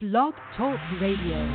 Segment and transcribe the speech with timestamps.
[0.00, 1.46] Blog Talk Radio.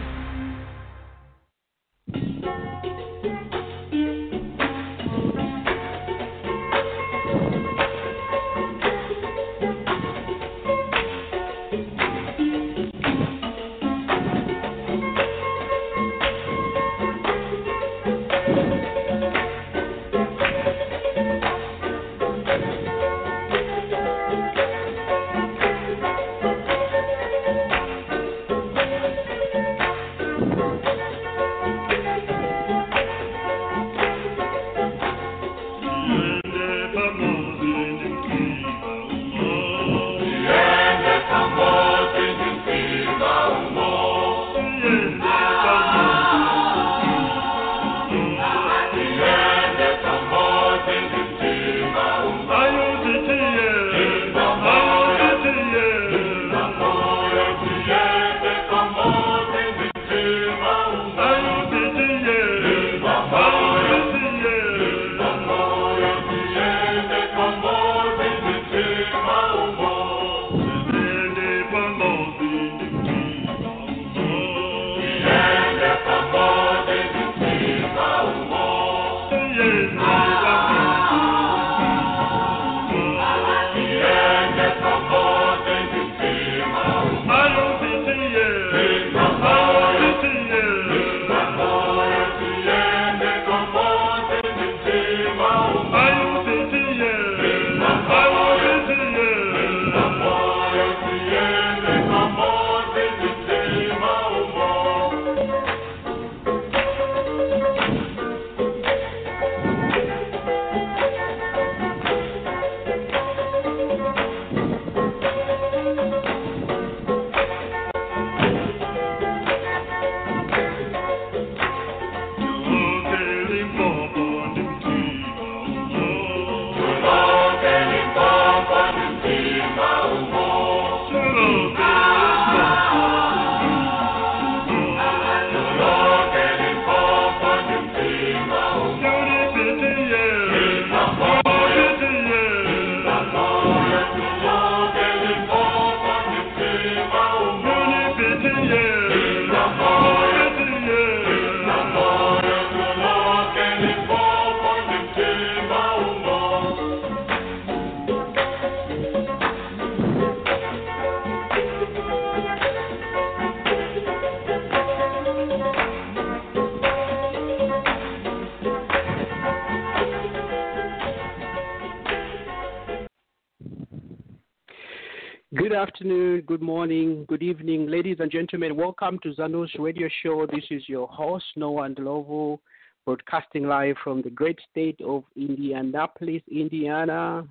[178.45, 178.75] Gentlemen.
[178.75, 180.45] Welcome to Zanus radio show.
[180.45, 182.60] This is your host, Noah Ndlovu,
[183.04, 187.48] broadcasting live from the great state of Indianapolis, Indiana.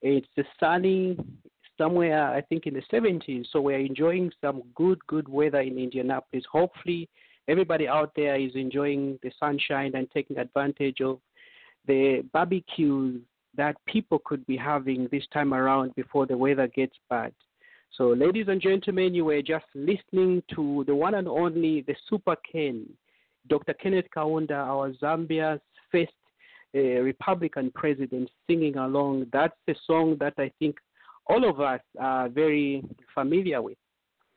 [0.00, 0.26] It's
[0.58, 1.18] sunny
[1.76, 3.44] somewhere, I think, in the 70s.
[3.52, 6.44] So we're enjoying some good, good weather in Indianapolis.
[6.50, 7.10] Hopefully,
[7.46, 11.18] everybody out there is enjoying the sunshine and taking advantage of
[11.86, 13.20] the barbecues
[13.58, 17.34] that people could be having this time around before the weather gets bad.
[17.96, 22.36] So, ladies and gentlemen, you were just listening to the one and only, the Super
[22.52, 22.86] Ken,
[23.48, 23.72] Dr.
[23.72, 26.12] Kenneth Kaunda, our Zambia's first
[26.74, 29.28] uh, Republican president, singing along.
[29.32, 30.76] That's the song that I think
[31.26, 32.84] all of us are very
[33.14, 33.78] familiar with.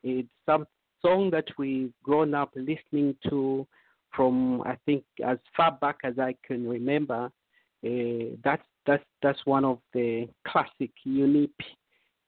[0.03, 0.65] It's some
[1.01, 3.67] song that we've grown up listening to
[4.15, 7.29] from, I think, as far back as I can remember.
[7.85, 11.51] Uh, that's that's that's one of the classic, unique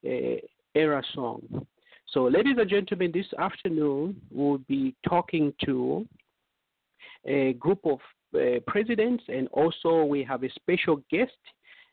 [0.06, 0.36] uh,
[0.74, 1.66] era song.
[2.08, 6.06] So, ladies and gentlemen, this afternoon we'll be talking to
[7.26, 7.98] a group of
[8.34, 11.32] uh, presidents, and also we have a special guest,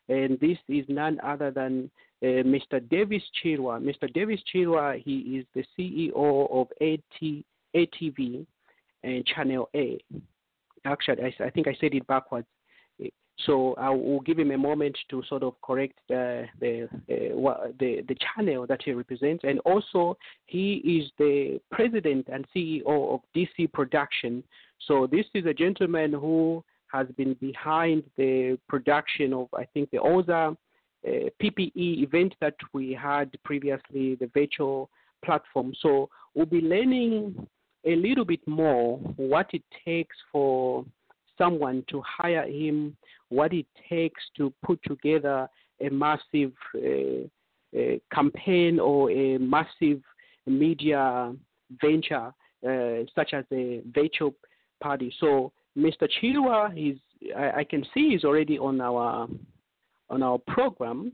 [0.08, 1.90] and this is none other than
[2.22, 2.86] uh, Mr.
[2.90, 3.80] Davies Chirwa.
[3.80, 4.12] Mr.
[4.12, 7.44] Davies Chirwa, he is the CEO of AT,
[7.74, 8.46] ATV
[9.02, 10.04] and Channel 8.
[10.84, 12.46] Actually, I, I think I said it backwards.
[13.46, 18.04] So I will give him a moment to sort of correct the the uh, the,
[18.08, 20.16] the channel that he represents, and also
[20.46, 24.42] he is the president and CEO of DC Production.
[24.86, 29.98] So this is a gentleman who has been behind the production of I think the
[29.98, 30.56] OZA
[31.06, 31.10] uh,
[31.42, 34.90] PPE event that we had previously, the virtual
[35.24, 35.72] platform.
[35.80, 37.46] So we'll be learning
[37.86, 40.84] a little bit more what it takes for
[41.40, 42.96] someone to hire him,
[43.28, 45.48] what it takes to put together
[45.80, 47.26] a massive uh,
[47.78, 50.02] uh, campaign or a massive
[50.46, 51.32] media
[51.80, 52.32] venture
[52.68, 54.34] uh, such as a virtual
[54.82, 55.12] party.
[55.20, 56.08] So Mr.
[56.20, 56.98] Chirwa, is
[57.36, 59.28] I, I can see he's already on our
[60.10, 61.12] on our program.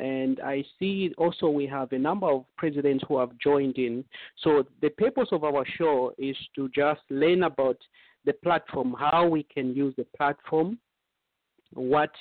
[0.00, 4.04] And I see also we have a number of presidents who have joined in.
[4.42, 7.76] So the purpose of our show is to just learn about
[8.24, 10.78] the platform, how we can use the platform,
[11.72, 12.12] what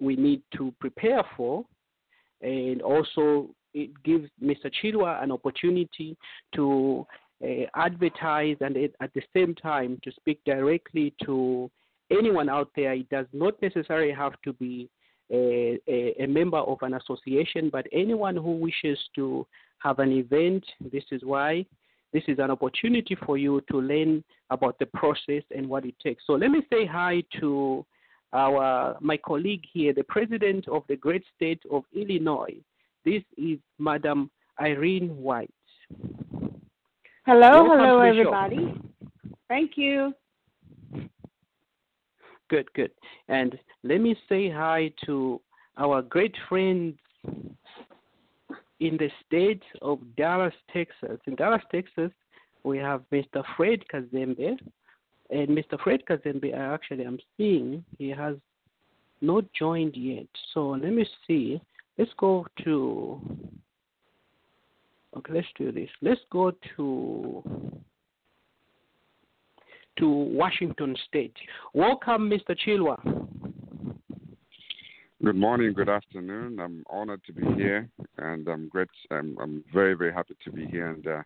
[0.00, 1.64] we need to prepare for,
[2.42, 4.70] and also it gives Mr.
[4.82, 6.16] Chirwa an opportunity
[6.54, 7.06] to
[7.44, 11.70] uh, advertise and at the same time to speak directly to
[12.10, 12.92] anyone out there.
[12.92, 14.88] It does not necessarily have to be
[15.30, 19.46] a, a, a, member of an association, but anyone who wishes to
[19.78, 21.64] have an event, this is why.
[22.12, 26.24] This is an opportunity for you to learn about the process and what it takes.
[26.26, 27.86] So let me say hi to
[28.32, 32.56] our my colleague here, the president of the great state of Illinois.
[33.04, 34.30] This is Madam
[34.60, 35.54] Irene White.
[37.26, 38.56] Hello, Welcome hello everybody.
[38.56, 38.74] Show.
[39.48, 40.12] Thank you.
[42.48, 42.90] Good, good.
[43.28, 45.40] And let me say hi to
[45.76, 46.96] our great friends
[48.80, 51.18] in the state of Dallas, Texas.
[51.26, 52.10] In Dallas, Texas,
[52.64, 53.44] we have Mr.
[53.56, 54.58] Fred Kazembe.
[55.30, 55.78] And Mr.
[55.82, 58.36] Fred Kazembe, I actually am seeing he has
[59.20, 60.26] not joined yet.
[60.52, 61.60] So let me see.
[61.98, 63.20] Let's go to.
[65.16, 65.90] Okay, let's do this.
[66.02, 67.42] Let's go to
[69.98, 71.36] to Washington State.
[71.74, 72.56] Welcome, Mr.
[72.66, 72.98] Chirwa.
[75.22, 76.60] Good morning, good afternoon.
[76.60, 78.88] I'm honored to be here, and I'm great.
[79.10, 81.22] I'm, I'm very, very happy to be here and uh,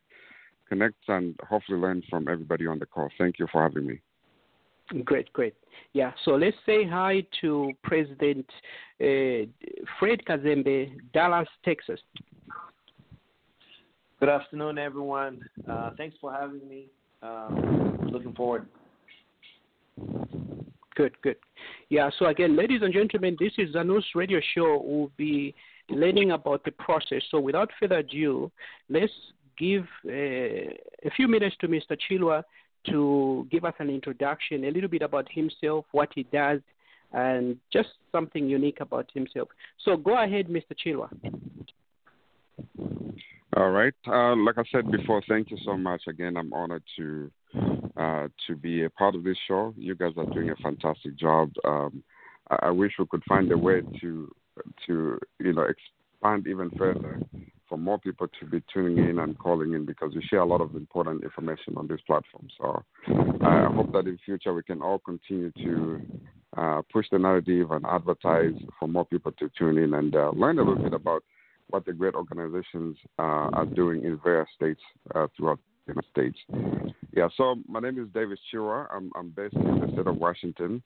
[0.68, 3.08] connect and hopefully learn from everybody on the call.
[3.18, 4.00] Thank you for having me.
[5.04, 5.54] Great, great.
[5.92, 8.44] Yeah, so let's say hi to President
[9.00, 9.46] uh,
[10.00, 12.00] Fred Kazembe, Dallas, Texas.
[14.18, 15.40] Good afternoon, everyone.
[15.70, 16.86] Uh, thanks for having me.
[17.22, 18.66] Um, looking forward.
[20.96, 21.36] Good, good.
[21.94, 24.82] Yeah, so again, ladies and gentlemen, this is Zanus radio show.
[24.84, 25.54] We'll be
[25.88, 27.22] learning about the process.
[27.30, 28.50] So without further ado,
[28.90, 29.12] let's
[29.56, 31.96] give uh, a few minutes to Mr.
[31.96, 32.42] Chirwa
[32.90, 36.58] to give us an introduction, a little bit about himself, what he does,
[37.12, 39.46] and just something unique about himself.
[39.84, 40.74] So go ahead, Mr.
[40.84, 41.08] Chirwa.
[43.56, 43.94] All right.
[44.04, 46.02] Uh, like I said before, thank you so much.
[46.08, 47.30] Again, I'm honored to
[47.96, 49.74] uh, to be a part of this show.
[49.76, 51.50] You guys are doing a fantastic job.
[51.64, 52.02] Um,
[52.50, 54.34] I, I, wish we could find a way to
[54.86, 57.20] to you know expand even further
[57.68, 60.60] for more people to be tuning in and calling in because we share a lot
[60.60, 62.48] of important information on this platform.
[62.58, 62.82] So
[63.42, 66.00] I hope that in future we can all continue to
[66.56, 70.58] uh, push the narrative and advertise for more people to tune in and uh, learn
[70.58, 71.24] a little bit about
[71.68, 74.80] what the great organizations uh, are doing in various states
[75.14, 75.26] uh,
[75.86, 76.38] United States.
[77.12, 78.86] Yeah, so my name is Davies Chirwa.
[78.92, 80.82] I'm, I'm based in the state of Washington.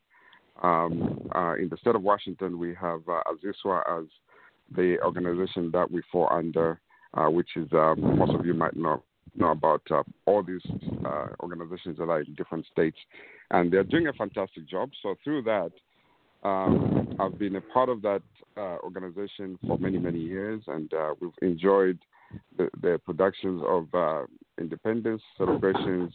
[0.63, 4.07] Um, uh, in the state of Washington, we have uh, Aziswa as
[4.75, 6.81] the organization that we fall under,
[7.15, 9.03] uh, which is um, most of you might know
[9.37, 10.63] know about uh, all these
[11.07, 12.97] uh, organizations that are in different states,
[13.53, 14.91] and they're doing a fantastic job.
[15.03, 15.71] So through that,
[16.43, 18.23] um, I've been a part of that
[18.57, 21.99] uh, organization for many, many years, and uh, we've enjoyed
[22.57, 24.25] the, the productions of uh,
[24.59, 26.13] independence celebrations,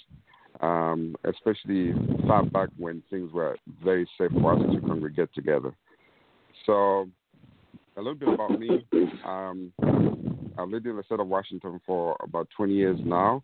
[0.62, 1.94] um, especially
[2.28, 5.74] far back when things were very safe for us to congregate together.
[6.66, 7.10] So,
[7.98, 8.86] a little bit about me.
[9.26, 9.72] Um,
[10.58, 13.44] I've lived in the state of Washington for about 20 years now,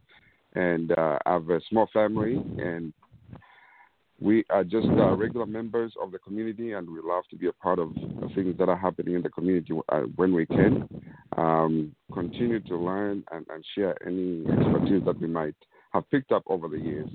[0.54, 2.94] and uh, I have a small family and
[4.22, 7.54] we are just uh, regular members of the community, and we love to be a
[7.54, 7.94] part of
[8.36, 10.88] things that are happening in the community uh, when we can.
[11.38, 15.56] Um, continue to learn and, and, share any expertise that we might
[15.94, 17.10] have picked up over the years.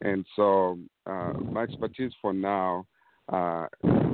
[0.00, 2.86] And so, uh, my expertise for now
[3.30, 3.66] uh,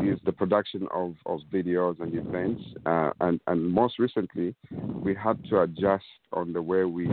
[0.02, 2.62] is the production of, of videos and events.
[2.84, 7.08] Uh, and, and most recently, we had to adjust on the way we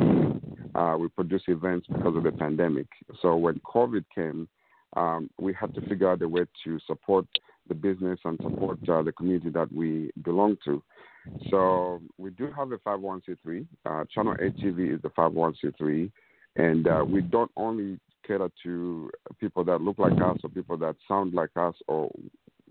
[0.75, 2.88] uh, we produce events because of the pandemic.
[3.21, 4.47] So when COVID came,
[4.96, 7.25] um, we had to figure out a way to support
[7.68, 10.82] the business and support uh, the community that we belong to.
[11.50, 13.66] So we do have a 501c3.
[13.86, 16.12] Uh, Channel 8 TV is the 501c3,
[16.56, 19.10] and uh, we don't only cater to
[19.40, 22.12] people that look like us or people that sound like us or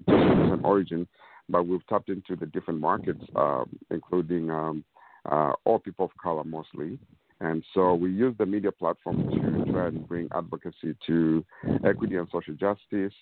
[0.09, 1.07] just an origin,
[1.49, 4.85] but we've tapped into the different markets, uh, including um,
[5.31, 6.99] uh, all people of color mostly.
[7.41, 11.45] And so we use the media platform to and bring advocacy to
[11.85, 13.13] equity and social justice,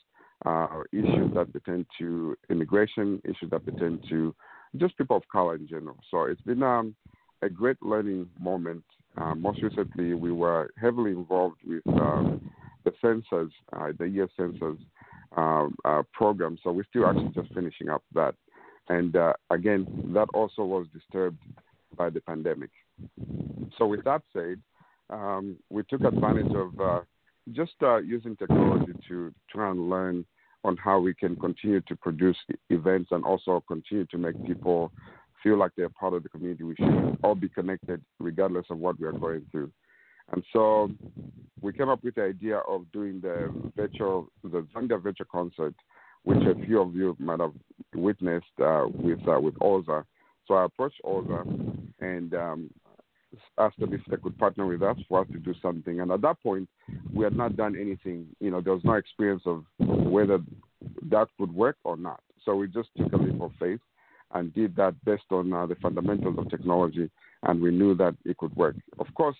[0.44, 4.34] uh, issues that pertain to immigration, issues that pertain to
[4.76, 5.96] just people of color in general.
[6.10, 6.94] So it's been um,
[7.42, 8.84] a great learning moment.
[9.16, 12.50] Uh, most recently, we were heavily involved with um,
[12.84, 14.78] the census, uh, the year census
[15.36, 16.58] um, uh, program.
[16.62, 18.34] So we're still actually just finishing up that.
[18.88, 21.38] And uh, again, that also was disturbed
[21.96, 22.70] by the pandemic.
[23.78, 24.60] So, with that said,
[25.12, 27.00] um, we took advantage of uh,
[27.52, 30.24] just uh, using technology to try and learn
[30.64, 32.36] on how we can continue to produce
[32.70, 34.92] events and also continue to make people
[35.42, 36.62] feel like they're part of the community.
[36.62, 39.70] We should all be connected regardless of what we are going through.
[40.30, 40.90] And so
[41.60, 45.74] we came up with the idea of doing the virtual, the Zambia virtual concert,
[46.22, 47.52] which a few of you might have
[47.94, 50.04] witnessed uh, with uh, with Oza.
[50.46, 51.42] So I approached Oza
[52.00, 52.70] and um,
[53.58, 56.00] asked them if they could partner with us for us to do something.
[56.00, 56.68] And at that point,
[57.14, 58.26] we had not done anything.
[58.40, 60.38] You know, there was no experience of whether
[61.10, 62.20] that could work or not.
[62.44, 63.80] So we just took a leap of faith
[64.34, 67.10] and did that based on uh, the fundamentals of technology,
[67.42, 68.76] and we knew that it could work.
[68.98, 69.36] Of course,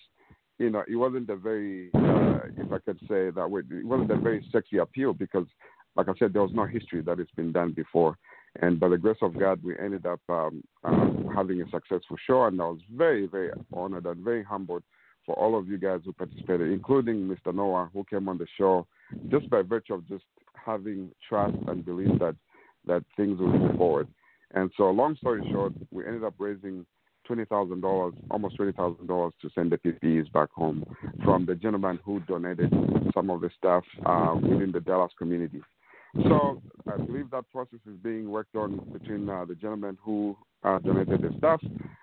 [0.59, 4.11] you know, it wasn't a very, uh, if I could say that way, it wasn't
[4.11, 5.47] a very sexy appeal because,
[5.95, 8.17] like I said, there was no history that it's been done before.
[8.61, 12.45] And by the grace of God, we ended up um, um, having a successful show,
[12.45, 14.83] and I was very, very honored and very humbled
[15.25, 17.53] for all of you guys who participated, including Mr.
[17.53, 18.85] Noah, who came on the show,
[19.29, 22.35] just by virtue of just having trust and belief that
[22.85, 24.07] that things will move forward.
[24.53, 26.85] And so, long story short, we ended up raising
[27.25, 30.85] twenty thousand dollars, almost twenty thousand dollars, to send the PPEs back home
[31.23, 32.71] from the gentleman who donated
[33.13, 35.61] some of the stuff uh, within the Dallas community.
[36.15, 40.79] So I believe that process is being worked on between uh, the gentleman who uh,
[40.79, 41.61] donated the stuff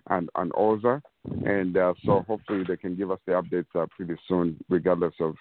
[0.08, 1.00] and and Oza,
[1.46, 5.34] and uh, so hopefully they can give us the updates uh, pretty soon, regardless of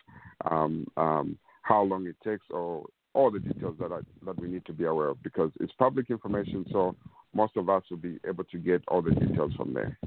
[0.50, 4.66] um, um, how long it takes or all the details that I, that we need
[4.68, 6.66] to be aware of because it's public information.
[6.72, 6.96] So
[7.34, 9.98] most of us will be able to get all the details from there.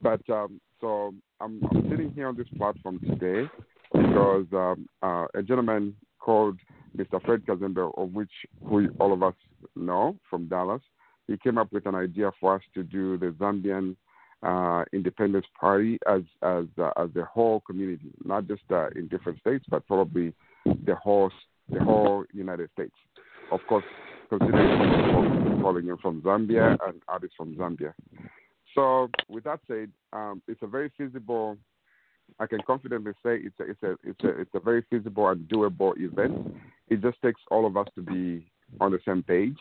[0.00, 3.48] But um, so I'm, I'm, sitting here on this platform today
[3.92, 6.58] because um, uh, a gentleman called
[6.96, 7.22] Mr.
[7.24, 8.30] Fred Kazembe, of which
[8.64, 9.34] who all of us
[9.76, 10.82] know from Dallas,
[11.26, 13.96] he came up with an idea for us to do the Zambian
[14.42, 19.40] uh, Independence Party as as uh, as the whole community, not just uh, in different
[19.40, 20.34] states, but probably
[20.64, 21.30] the whole
[21.70, 22.94] the whole United States.
[23.50, 23.84] Of course,
[24.28, 27.94] considering calling in from Zambia and artists from Zambia.
[28.74, 31.56] So, with that said, um, it's a very feasible.
[32.38, 35.48] I can confidently say it's a, it's a it's a it's a very feasible and
[35.48, 36.54] doable event.
[36.88, 38.50] It just takes all of us to be
[38.80, 39.56] on the same page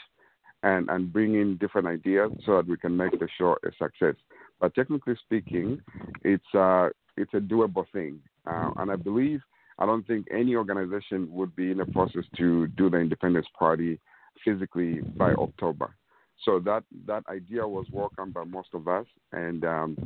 [0.64, 4.16] and and bring in different ideas so that we can make the show a success.
[4.60, 5.82] But technically speaking,
[6.24, 9.42] it's uh it's a doable thing, uh, and I believe
[9.78, 14.00] I don't think any organization would be in a process to do the Independence Party
[14.44, 15.96] physically by October.
[16.46, 19.98] So that that idea was welcomed by most of us, and um,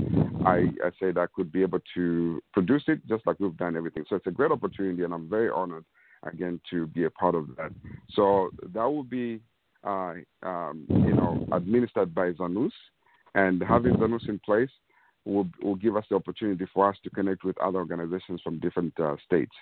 [0.46, 4.06] I, I said I could be able to produce it just like we've done everything.
[4.08, 5.86] So it's a great opportunity, and I'm very honored
[6.24, 7.72] again to be a part of that.
[8.13, 9.41] So that will be,
[9.84, 12.72] uh, um, you know, administered by Zanus,
[13.34, 14.70] and having Zanus in place
[15.25, 18.94] will will give us the opportunity for us to connect with other organizations from different
[19.00, 19.53] uh, states.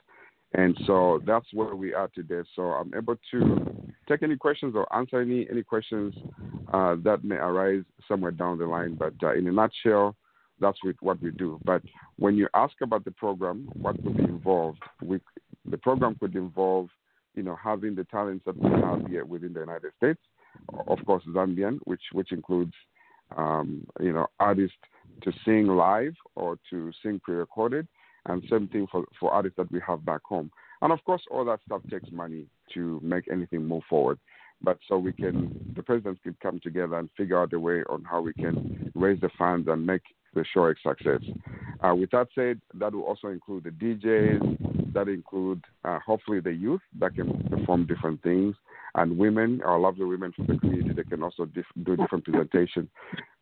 [0.58, 2.42] And so that's where we are today.
[2.56, 6.14] So I'm able to take any questions or answer any any questions
[6.72, 8.96] uh, that may arise somewhere down the line.
[8.96, 10.16] But uh, in a nutshell,
[10.62, 11.60] that's what we do.
[11.66, 11.82] But
[12.18, 14.82] when you ask about the program, what could be involved?
[15.04, 15.20] We,
[15.70, 16.88] the program could involve,
[17.36, 20.22] you know, having the talents that we have here within the United States.
[20.88, 22.74] Of course, Zambian, which which includes,
[23.36, 24.78] um, you know, artists
[25.24, 27.90] to sing live or to sing pre-recorded
[28.28, 30.52] and same thing for, for artists that we have back home.
[30.82, 34.20] And of course, all that stuff takes money to make anything move forward.
[34.62, 38.04] But so we can, the presidents can come together and figure out a way on
[38.04, 40.02] how we can raise the funds and make
[40.34, 41.22] the show a success.
[41.82, 46.54] Uh, with that said, that will also include the DJs, that include uh, hopefully the
[46.54, 48.56] youth that can perform different things,
[48.96, 52.88] and women, our lovely women from the community, they can also do different presentations.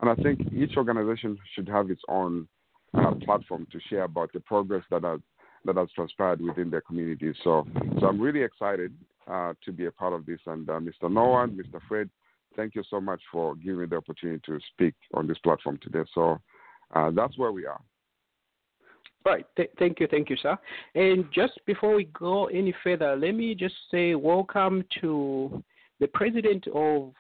[0.02, 2.48] And I think each organization should have its own
[2.94, 5.20] uh, platform to share about the progress that has
[5.66, 7.36] that has transpired within their communities.
[7.44, 7.66] So,
[8.00, 8.94] so I'm really excited
[9.28, 10.40] uh, to be a part of this.
[10.46, 11.10] And uh, Mr.
[11.10, 11.80] Noah, Mr.
[11.88, 12.10] Fred,
[12.56, 16.04] thank you so much for giving me the opportunity to speak on this platform today.
[16.14, 16.38] So
[16.94, 17.80] uh, that's where we are.
[19.26, 19.46] Right.
[19.56, 20.08] Th- thank you.
[20.08, 20.58] Thank you, sir.
[20.96, 25.64] And just before we go any further, let me just say welcome to
[26.00, 27.14] the president of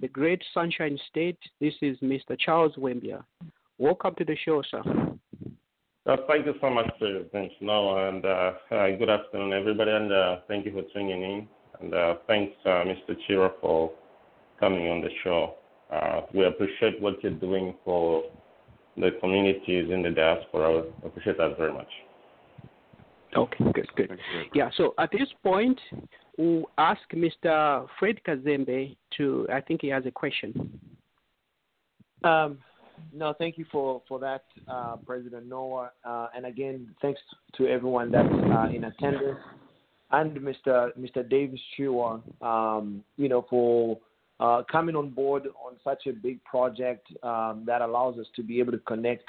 [0.00, 1.38] the Great Sunshine State.
[1.60, 2.38] This is Mr.
[2.38, 3.24] Charles Wembia.
[3.78, 4.82] Welcome to the show, sir.
[6.04, 10.66] Uh, thank you so much, President Noah, and uh, good afternoon, everybody, and uh, thank
[10.66, 11.48] you for tuning in.
[11.80, 13.16] And uh, thanks, uh, Mr.
[13.28, 13.92] Chirwa, for
[14.60, 15.54] coming on the show.
[15.92, 18.24] Uh, we appreciate what you're doing for
[18.96, 20.82] the communities in the diaspora.
[21.02, 21.88] I appreciate that very much.
[23.36, 24.18] Okay, good, good.
[24.54, 25.80] Yeah, so at this point,
[26.36, 27.86] we'll ask Mr.
[27.98, 30.78] Fred Kazembe to, I think he has a question.
[32.24, 32.58] Um,
[33.12, 35.90] no, thank you for, for that, uh, President Noah.
[36.04, 37.20] Uh, and again, thanks
[37.56, 39.38] to everyone that's uh, in attendance
[40.12, 40.90] and Mr.
[40.98, 41.28] Mr.
[41.28, 43.98] Davies Chirwa, um, you know, for
[44.40, 48.58] uh, coming on board on such a big project um, that allows us to be
[48.60, 49.24] able to connect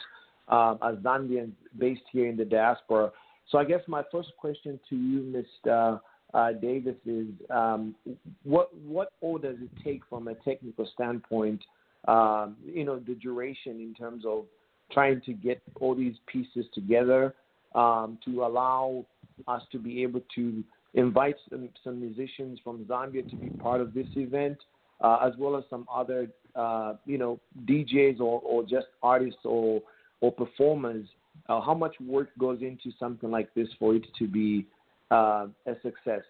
[0.50, 3.12] um, as Zambians based here in the diaspora.
[3.50, 6.00] So I guess my first question to you, Mr.
[6.34, 7.96] Uh, Davies, is um,
[8.44, 11.62] what what all does it take from a technical standpoint?
[12.08, 14.46] Um, you know, the duration in terms of
[14.92, 17.34] trying to get all these pieces together
[17.76, 19.06] um, to allow
[19.48, 23.94] us to be able to invite some, some musicians from Zambia to be part of
[23.94, 24.58] this event
[25.02, 29.82] uh, as well as some other, uh, you know, DJs or, or just artists or
[30.22, 31.06] or performers.
[31.50, 34.66] Uh, how much work goes into something like this for it to be
[35.12, 36.22] uh, a success?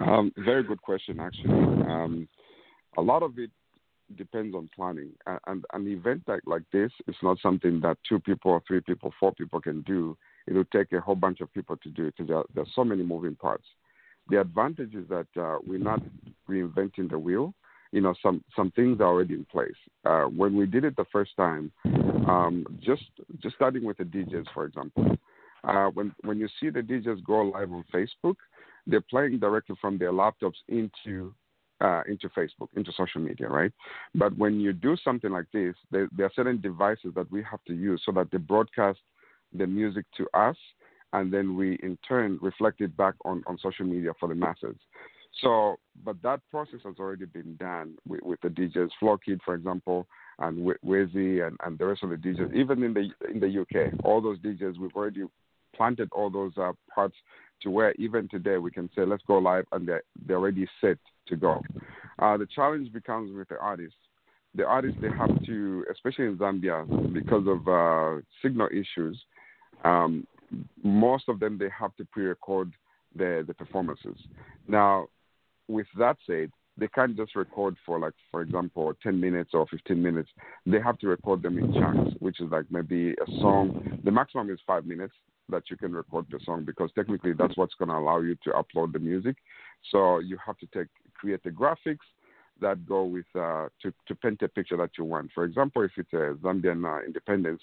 [0.00, 1.52] Um, very good question, actually.
[1.52, 2.28] Um,
[2.96, 3.50] a lot of it
[4.16, 8.20] depends on planning, and, and an event like, like this is not something that two
[8.20, 10.16] people, or three people, four people can do.
[10.46, 12.74] It will take a whole bunch of people to do it because there, there are
[12.74, 13.64] so many moving parts.
[14.28, 16.02] The advantage is that uh, we're not
[16.48, 17.54] reinventing the wheel.
[17.92, 19.76] You know, some some things are already in place.
[20.04, 21.70] Uh, when we did it the first time,
[22.28, 23.04] um, just
[23.40, 25.16] just starting with the DJs, for example,
[25.64, 28.36] uh, when when you see the DJs go live on Facebook,
[28.86, 31.32] they're playing directly from their laptops into
[31.80, 33.72] uh, into Facebook, into social media, right?
[34.14, 37.62] But when you do something like this, there, there, are certain devices that we have
[37.66, 38.98] to use so that they broadcast
[39.52, 40.56] the music to us
[41.12, 44.76] and then we in turn reflect it back on, on social media for the masses.
[45.42, 49.54] So, but that process has already been done with, with the DJs, Floor Kid, for
[49.54, 50.06] example,
[50.38, 52.54] and Wizzy and, and the rest of the DJs.
[52.54, 55.24] Even in the in the UK, all those DJs, we've already
[55.74, 57.16] planted all those uh, parts
[57.62, 60.98] to where even today we can say, let's go live, and they're, they're already set
[61.26, 61.62] to go.
[62.18, 63.98] Uh, the challenge becomes with the artists.
[64.54, 69.20] The artists, they have to, especially in Zambia, because of uh, signal issues,
[69.84, 70.26] um,
[70.82, 72.72] most of them they have to pre-record
[73.14, 74.16] the the performances.
[74.68, 75.08] Now,
[75.68, 80.00] with that said, they can't just record for like, for example, 10 minutes or 15
[80.00, 80.28] minutes.
[80.66, 84.00] They have to record them in chunks, which is like maybe a song.
[84.04, 85.14] The maximum is five minutes
[85.48, 88.50] that you can record the song because technically that's what's going to allow you to
[88.50, 89.36] upload the music.
[89.90, 90.88] So you have to take
[91.26, 92.06] create the graphics
[92.60, 95.30] that go with uh, to to paint a picture that you want.
[95.34, 97.60] For example, if it's a Zambian uh, independence,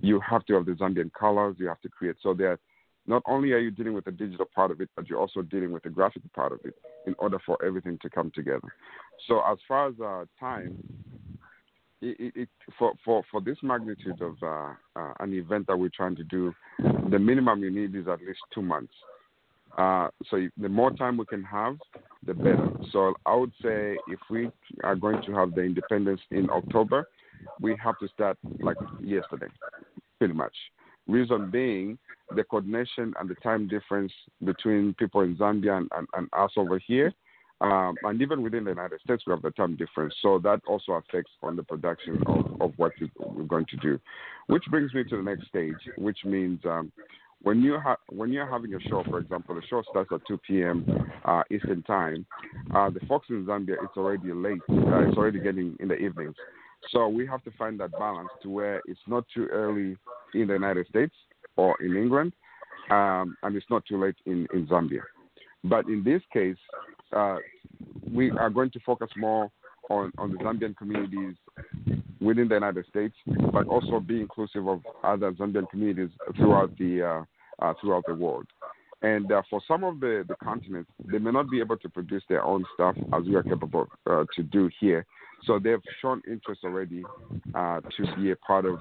[0.00, 1.56] you have to have the Zambian colors.
[1.58, 2.58] You have to create so that
[3.06, 5.72] not only are you dealing with the digital part of it, but you're also dealing
[5.72, 6.74] with the graphic part of it
[7.06, 8.68] in order for everything to come together.
[9.26, 10.76] So as far as uh, time,
[12.02, 12.48] it, it,
[12.78, 16.52] for, for, for this magnitude of uh, uh, an event that we're trying to do,
[17.10, 18.92] the minimum you need is at least two months.
[19.76, 21.76] Uh, so the more time we can have,
[22.24, 22.70] the better.
[22.92, 24.50] So I would say if we
[24.84, 27.08] are going to have the independence in October,
[27.60, 29.46] we have to start like yesterday,
[30.18, 30.54] pretty much.
[31.06, 31.98] Reason being
[32.34, 34.12] the coordination and the time difference
[34.44, 37.12] between people in Zambia and, and, and us over here.
[37.60, 40.14] Um, and even within the United States, we have the time difference.
[40.20, 43.98] So that also affects on the production of, of what we're going to do.
[44.48, 46.92] Which brings me to the next stage, which means um,
[47.46, 50.36] when you ha- when you're having a show, for example, the show starts at 2
[50.48, 50.84] p.m.
[51.24, 52.26] Uh, Eastern time.
[52.74, 54.60] Uh, the folks in Zambia, it's already late.
[54.68, 56.34] Uh, it's already getting in the evenings.
[56.90, 59.96] So we have to find that balance to where it's not too early
[60.34, 61.14] in the United States
[61.54, 62.32] or in England,
[62.90, 65.02] um, and it's not too late in, in Zambia.
[65.62, 66.58] But in this case,
[67.14, 67.36] uh,
[68.12, 69.52] we are going to focus more
[69.88, 71.36] on, on the Zambian communities
[72.20, 73.14] within the United States,
[73.52, 77.24] but also be inclusive of other Zambian communities throughout the
[77.60, 78.46] uh, throughout the world.
[79.02, 82.22] And uh, for some of the, the continents, they may not be able to produce
[82.28, 85.04] their own stuff as we are capable uh, to do here.
[85.44, 87.04] So they've shown interest already
[87.54, 88.78] uh, to be a part of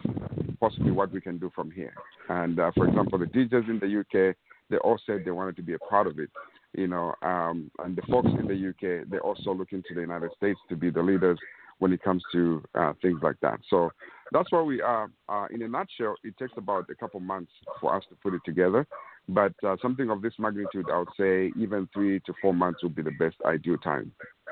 [0.60, 1.94] possibly what we can do from here.
[2.30, 4.36] And uh, for example, the DJs in the UK,
[4.70, 6.30] they all said they wanted to be a part of it.
[6.74, 10.32] you know, um, and the folks in the UK, they're also looking to the United
[10.38, 11.38] States to be the leaders
[11.80, 13.60] when it comes to uh, things like that.
[13.70, 13.92] So
[14.32, 15.10] that's where we are.
[15.30, 18.42] Uh, in a nutshell, it takes about a couple months for us to put it
[18.46, 18.88] together.
[19.28, 22.96] But uh, something of this magnitude, I would say even three to four months would
[22.96, 24.12] be the best ideal time,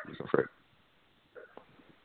[0.09, 0.27] Mr.
[0.29, 0.45] Fred.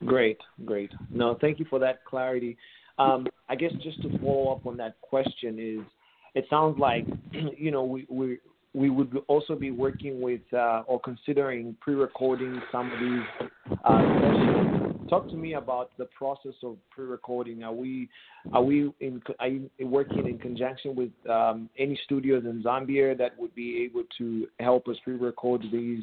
[0.05, 0.93] Great, great.
[1.11, 2.57] No, thank you for that clarity.
[2.99, 5.87] Um, I guess just to follow up on that question is,
[6.35, 7.07] it sounds like
[7.57, 8.39] you know we we
[8.75, 14.78] we would also be working with uh, or considering pre-recording some of these uh, sessions.
[15.09, 17.63] Talk to me about the process of pre-recording.
[17.63, 18.09] Are we
[18.53, 19.49] are we in are
[19.81, 24.87] working in conjunction with um, any studios in Zambia that would be able to help
[24.87, 26.03] us pre-record these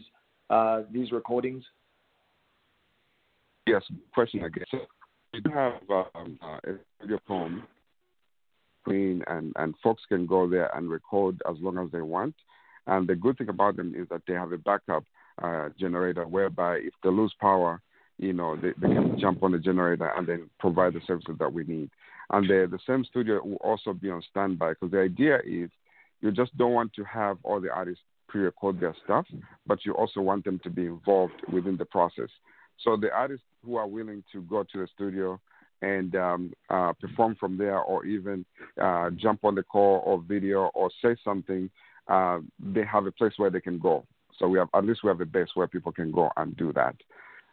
[0.49, 1.63] uh, these recordings?
[3.67, 4.67] Yes, question I guess.
[5.33, 5.73] We do have
[6.15, 7.63] um, uh, a studio home,
[8.83, 12.33] Queen, and and folks can go there and record as long as they want.
[12.87, 15.03] And the good thing about them is that they have a backup
[15.41, 17.81] uh, generator whereby if they lose power,
[18.17, 21.51] you know, they, they can jump on the generator and then provide the services that
[21.51, 21.89] we need.
[22.31, 25.69] And the, the same studio will also be on standby because the idea is
[26.21, 29.25] you just don't want to have all the artists pre-record their stuff,
[29.67, 32.29] but you also want them to be involved within the process.
[32.83, 35.39] So the artists who are willing to go to the studio
[35.81, 38.45] and um, uh, perform from there, or even
[38.81, 41.69] uh, jump on the call or video or say something
[42.07, 44.05] uh, they have a place where they can go.
[44.37, 46.73] So we have at least we have a base where people can go and do
[46.73, 46.95] that.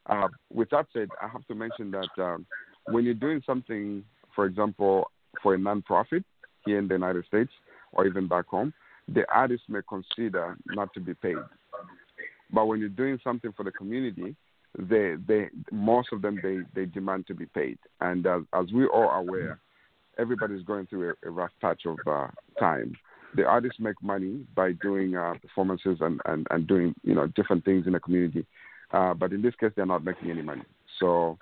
[0.06, 2.46] Uh, with that said, I have to mention that um,
[2.86, 5.10] when you're doing something, for example,
[5.42, 6.24] for a nonprofit
[6.64, 7.50] here in the United States
[7.92, 8.72] or even back home,
[9.12, 11.38] the artist may consider not to be paid.
[12.52, 14.34] But when you're doing something for the community,
[14.78, 17.78] they, they, most of them, they, they demand to be paid.
[18.00, 19.58] And as, as we all are aware,
[20.18, 22.96] everybody's going through a, a rough patch of uh, time
[23.34, 27.64] the artists make money by doing uh, performances and, and, and doing you know different
[27.64, 28.44] things in the community.
[28.92, 30.62] Uh, but in this case, they're not making any money.
[31.00, 31.38] So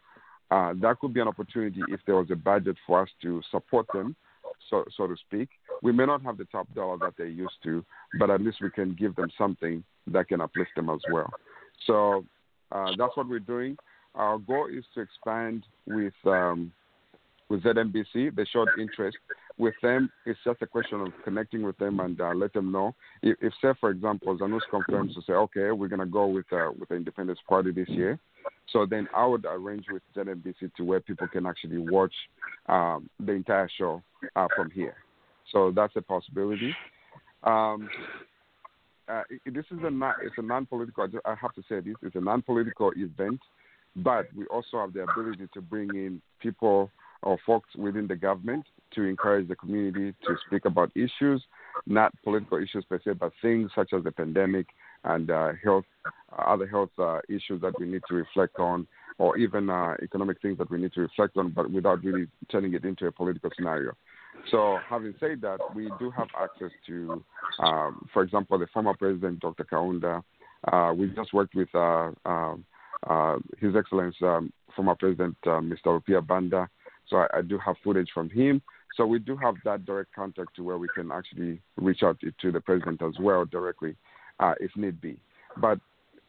[0.51, 3.87] uh, that could be an opportunity if there was a budget for us to support
[3.93, 4.17] them,
[4.69, 5.49] so so to speak.
[5.83, 7.85] We may not have the top dollar that they used to,
[8.19, 11.31] but at least we can give them something that can uplift them as well.
[11.87, 12.25] So
[12.73, 13.77] uh, that's what we're doing.
[14.15, 16.73] Our goal is to expand with um,
[17.49, 18.35] with ZNBC.
[18.35, 19.19] They showed interest
[19.61, 20.11] with them.
[20.27, 22.95] It's just a question of connecting with them and uh, let them know.
[23.23, 26.47] If, if, say, for example, Zanus confirms to say, okay, we're going to go with
[26.53, 28.19] uh, with the Independence Party this year,
[28.73, 32.15] so then I would arrange with ZNBC to where people can actually watch
[32.67, 34.03] um, the entire show
[34.35, 34.97] uh, from here.
[35.53, 36.75] So that's a possibility.
[37.45, 37.89] Um,
[39.09, 41.09] uh, this is a non, it's a non-political.
[41.25, 43.41] I have to say this: it's a non-political event,
[43.97, 46.91] but we also have the ability to bring in people
[47.23, 51.43] or folks within the government to encourage the community to speak about issues,
[51.87, 54.67] not political issues per se, but things such as the pandemic
[55.05, 58.87] and uh, health, uh, other health uh, issues that we need to reflect on,
[59.19, 62.75] or even uh, economic things that we need to reflect on, but without really turning
[62.75, 63.93] it into a political scenario.
[64.51, 67.23] So, having said that, we do have access to,
[67.63, 69.65] um, for example, the former president, Dr.
[69.65, 70.23] Kaunda.
[70.71, 72.65] Uh, we just worked with um,
[73.59, 75.87] His Excellency, um, former President Mr.
[75.87, 76.69] Rupia Banda
[77.11, 78.63] so I, I, do have footage from him.
[78.97, 82.33] So we do have that direct contact to where we can actually reach out to,
[82.43, 83.97] to the president as well directly,
[84.41, 85.19] uh, if need be.
[85.57, 85.79] But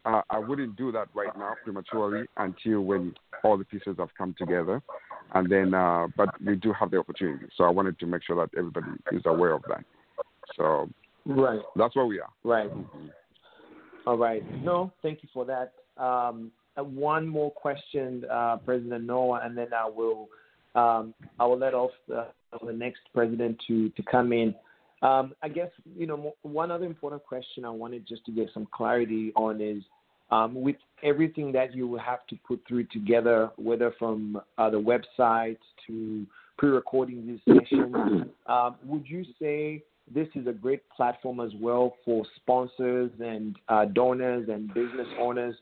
[0.06, 4.36] uh, I wouldn't do that right now prematurely until when all the pieces have come
[4.38, 4.82] together,
[5.34, 5.74] and then.
[5.74, 8.88] Uh, but we do have the opportunity, so I wanted to make sure that everybody
[9.12, 9.84] is aware of that.
[10.58, 10.90] So
[11.26, 12.30] right, that's where we are.
[12.44, 12.70] Right.
[12.70, 13.08] Mm-hmm.
[14.08, 14.44] All right.
[14.64, 15.74] No, thank you for that.
[16.02, 20.30] Um, one more question, uh, President Noah, and then I will
[20.76, 22.28] um, I will let off the,
[22.66, 24.56] the, next president to, to come in.
[25.02, 28.68] Um, I guess, you know, one other important question I wanted just to get some
[28.72, 29.84] clarity on is
[30.30, 34.80] um, with everything that you will have to put through together, whether from uh, the
[34.80, 35.58] website
[35.88, 36.26] to
[36.58, 42.26] pre-recording these sessions, um, would you say this is a great platform as well for
[42.38, 45.56] sponsors and uh, donors and business owners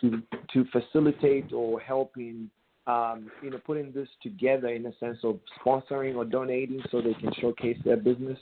[0.00, 2.50] to to facilitate or help in
[2.86, 7.14] um, you know, putting this together in a sense of sponsoring or donating so they
[7.14, 8.38] can showcase their business?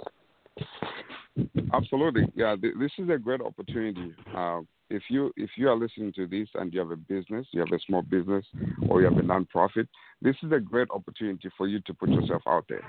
[1.73, 2.55] Absolutely, yeah.
[2.61, 4.15] Th- this is a great opportunity.
[4.37, 7.61] Uh, if you if you are listening to this and you have a business, you
[7.61, 8.45] have a small business,
[8.89, 9.89] or you have a nonprofit,
[10.23, 12.85] this is a great opportunity for you to put yourself out there.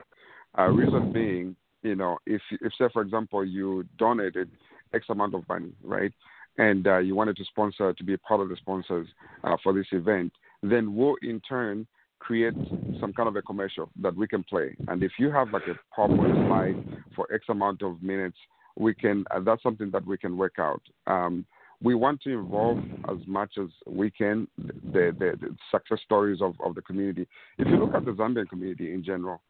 [0.58, 4.50] Uh, reason being, you know, if if say for example you donated
[4.94, 6.12] X amount of money, right,
[6.58, 9.08] and uh, you wanted to sponsor to be a part of the sponsors
[9.44, 10.32] uh, for this event,
[10.72, 11.88] then we'll in turn
[12.20, 12.54] create
[13.00, 14.76] some kind of a commercial that we can play.
[14.88, 18.38] And if you have like a PowerPoint slide for X amount of minutes
[18.78, 19.26] we can.
[19.32, 20.82] Uh, that's something that we can work out.
[21.08, 21.46] Um,
[21.82, 26.56] we want to involve as much as we can the, the, the, success stories of,
[26.64, 27.28] of the community.
[27.58, 29.42] If you look at the Zambian community in general,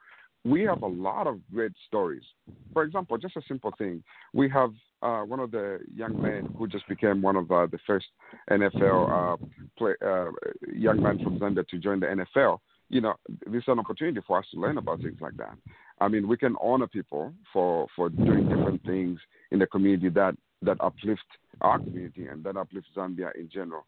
[0.45, 2.23] we have a lot of great stories.
[2.71, 4.03] For example, just a simple thing.
[4.33, 7.79] We have uh, one of the young men who just became one of uh, the
[7.85, 8.05] first
[8.51, 9.45] NFL uh,
[9.77, 10.29] play, uh,
[10.71, 12.59] young men from Zambia to join the NFL.
[12.89, 13.15] You know,
[13.47, 15.57] this is an opportunity for us to learn about things like that.
[15.99, 19.19] I mean, we can honor people for, for doing different things
[19.51, 21.25] in the community that, that uplift
[21.61, 23.85] our community and that uplift Zambia in general.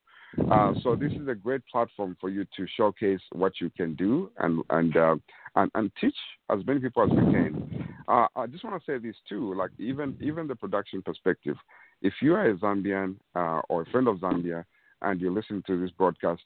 [0.51, 4.29] Uh, so this is a great platform for you to showcase what you can do
[4.39, 5.15] and and uh,
[5.55, 6.15] and, and teach
[6.49, 7.87] as many people as we can.
[8.07, 11.55] Uh, I just want to say this too, like even even the production perspective.
[12.01, 14.63] If you are a Zambian uh, or a friend of Zambia
[15.01, 16.41] and you're listening to this broadcast,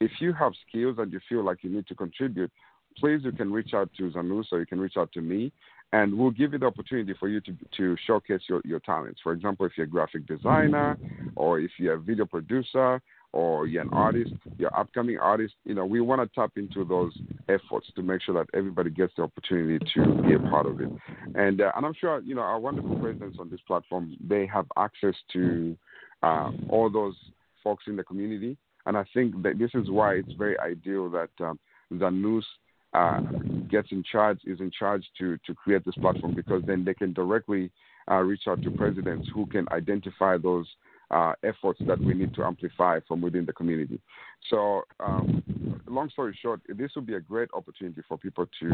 [0.00, 2.52] if you have skills and you feel like you need to contribute,
[2.98, 5.52] please you can reach out to Zanu, or you can reach out to me
[5.92, 9.20] and we'll give you the opportunity for you to, to showcase your, your talents.
[9.22, 10.98] For example, if you're a graphic designer
[11.36, 13.00] or if you're a video producer
[13.32, 17.16] or you're an artist, you're upcoming artist, you know, we want to tap into those
[17.48, 20.88] efforts to make sure that everybody gets the opportunity to be a part of it.
[21.34, 24.66] And, uh, and I'm sure, you know, our wonderful presidents on this platform, they have
[24.76, 25.76] access to
[26.22, 27.14] uh, all those
[27.62, 28.56] folks in the community.
[28.86, 31.58] And I think that this is why it's very ideal that um,
[31.92, 32.44] Zanus
[32.96, 33.20] uh,
[33.68, 37.12] gets in charge is in charge to to create this platform because then they can
[37.12, 37.70] directly
[38.10, 40.66] uh, reach out to presidents who can identify those
[41.10, 44.00] uh, efforts that we need to amplify from within the community.
[44.50, 45.42] So, um,
[45.86, 48.68] long story short, this would be a great opportunity for people to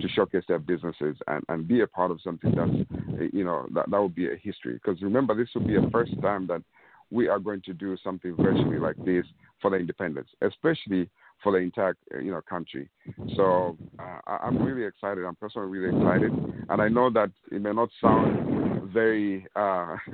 [0.00, 3.90] to showcase their businesses and, and be a part of something that's, you know, that,
[3.90, 4.74] that would be a history.
[4.74, 6.62] Because remember, this will be a first time that
[7.10, 9.24] we are going to do something virtually like this
[9.60, 11.08] for the independence, especially
[11.42, 12.88] for the entire you know country.
[13.36, 15.24] So uh, I'm really excited.
[15.24, 16.32] I'm personally really excited,
[16.68, 19.96] and I know that it may not sound very uh,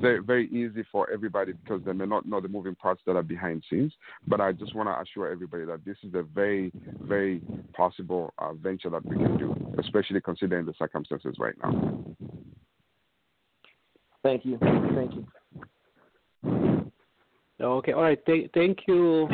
[0.00, 3.22] very very easy for everybody because they may not know the moving parts that are
[3.22, 3.92] behind scenes.
[4.26, 7.40] But I just want to assure everybody that this is a very very
[7.72, 12.04] possible uh, venture that we can do, especially considering the circumstances right now.
[14.22, 14.58] Thank you.
[14.94, 15.26] Thank you.
[17.60, 17.92] Okay.
[17.92, 18.24] All right.
[18.24, 19.28] Th- thank you,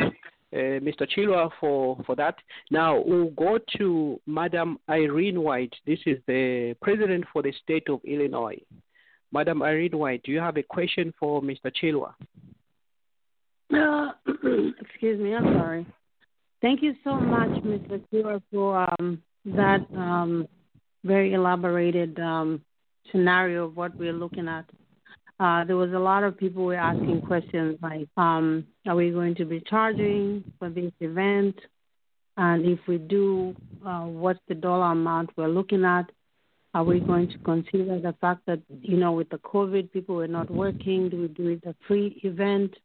[0.53, 1.07] uh, Mr.
[1.15, 2.35] Chirwa, for, for that.
[2.71, 5.73] Now we'll go to Madam Irene White.
[5.85, 8.59] This is the president for the state of Illinois.
[9.31, 11.71] Madam Irene White, do you have a question for Mr.
[11.81, 12.13] Chirwa?
[13.73, 14.11] Uh,
[14.79, 15.85] excuse me, I'm sorry.
[16.61, 18.01] Thank you so much, Mr.
[18.11, 20.47] Chirwa, for um, that um,
[21.03, 22.61] very elaborated um,
[23.11, 24.65] scenario of what we're looking at
[25.39, 29.35] uh, there was a lot of people were asking questions like, um, are we going
[29.35, 31.55] to be charging for this event?
[32.37, 36.05] And if we do, uh, what's the dollar amount we're looking at?
[36.73, 40.27] Are we going to consider the fact that, you know, with the COVID, people were
[40.27, 41.09] not working?
[41.09, 42.75] Do we do it a free event?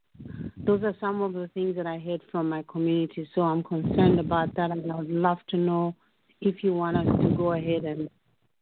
[0.58, 3.28] Those are some of the things that I heard from my community.
[3.34, 4.70] So I'm concerned about that.
[4.70, 5.94] And I would love to know
[6.40, 8.08] if you want us to go ahead and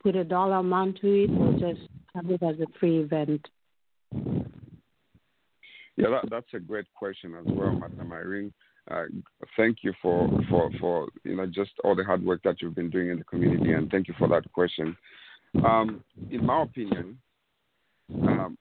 [0.02, 3.46] put a dollar amount to it or just have it as a free event.
[6.00, 8.52] Yeah, that, that's a great question as well, Madam Irene.
[8.90, 9.04] Uh,
[9.56, 12.90] thank you for, for, for you know just all the hard work that you've been
[12.90, 14.96] doing in the community, and thank you for that question.
[15.64, 17.18] Um, in my opinion,
[18.22, 18.56] um,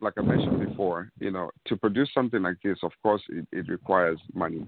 [0.00, 3.68] like I mentioned before, you know, to produce something like this, of course, it, it
[3.68, 4.66] requires money.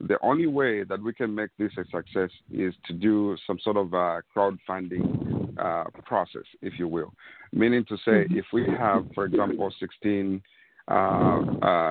[0.00, 3.76] The only way that we can make this a success is to do some sort
[3.76, 7.12] of a crowdfunding uh, process, if you will.
[7.52, 8.38] Meaning to say, mm-hmm.
[8.38, 10.40] if we have, for example, 16 uh, uh,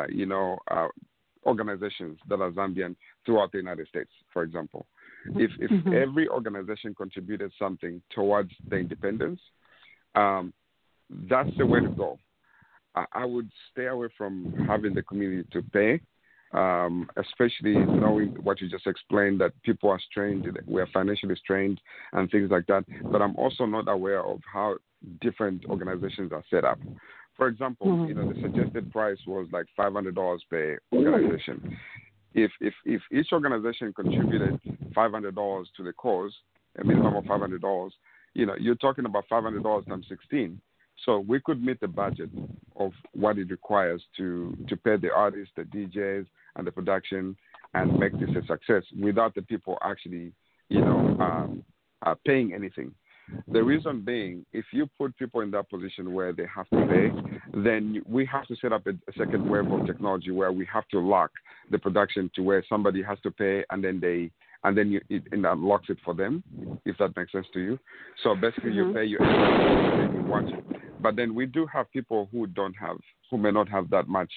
[0.10, 0.88] you know, uh,
[1.46, 4.86] organizations that are Zambian throughout the United States, for example.
[5.36, 5.94] If, if mm-hmm.
[5.94, 9.40] every organization contributed something towards the independence,
[10.16, 10.54] um,
[11.30, 12.20] that's the way to go.
[12.96, 16.02] I, I, would stay away from having the community to pay,
[16.54, 21.80] um, especially knowing what you just explained that people are strained, we are financially strained,
[22.12, 22.84] and things like that.
[23.12, 24.76] But I'm also not aware of how
[25.22, 26.80] different organizations are set up.
[27.36, 28.06] For example, mm-hmm.
[28.06, 31.78] you know, the suggested price was like five hundred dollars per organization.
[32.34, 34.60] If if if each organization contributed
[34.94, 36.34] five hundred dollars to the cause,
[36.80, 37.94] a minimum of five hundred dollars,
[38.34, 40.62] you know, you're talking about five hundred dollars times sixteen.
[41.06, 42.30] So we could meet the budget
[42.76, 47.36] of what it requires to to pay the artists, the DJs, and the production,
[47.74, 50.32] and make this a success without the people actually,
[50.70, 51.64] you know, um,
[52.06, 52.94] uh, paying anything.
[53.52, 57.12] The reason being, if you put people in that position where they have to pay,
[57.54, 61.00] then we have to set up a, second wave of technology where we have to
[61.00, 61.32] lock
[61.72, 64.32] the production to where somebody has to pay and then they
[64.66, 66.42] and then you, it, and unlocks it for them,
[66.86, 67.80] if that makes sense to you.
[68.24, 68.90] So basically, mm-hmm.
[68.90, 69.22] you pay your
[70.14, 71.02] you watch it.
[71.02, 72.96] But then we do have people who don't have,
[73.30, 74.32] who may not have that much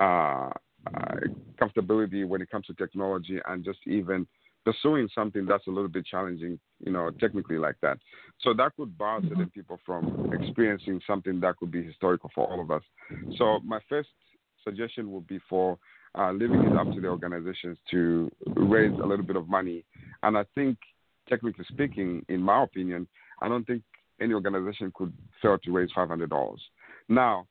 [0.00, 0.50] uh,
[0.86, 1.14] uh,
[1.60, 4.26] comfortability when it comes to technology and just even
[4.64, 7.98] pursuing something that's a little bit challenging, you know, technically like that.
[8.40, 9.48] So that could bar certain mm-hmm.
[9.48, 12.82] people from experiencing something that could be historical for all of us.
[13.36, 14.10] So my first
[14.64, 15.78] suggestion would be for
[16.16, 19.84] uh, leaving it up to the organizations to raise a little bit of money.
[20.22, 20.78] And I think,
[21.28, 23.06] technically speaking, in my opinion,
[23.40, 23.82] I don't think
[24.20, 26.56] any organization could fail to raise $500.
[27.08, 27.46] Now,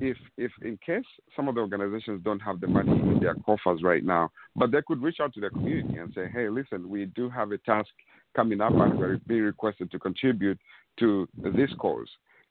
[0.00, 3.82] if if in case some of the organizations don't have the money in their coffers
[3.82, 7.06] right now, but they could reach out to their community and say, hey, listen, we
[7.06, 7.90] do have a task
[8.34, 10.58] coming up and we're being requested to contribute
[10.98, 12.08] to this cause.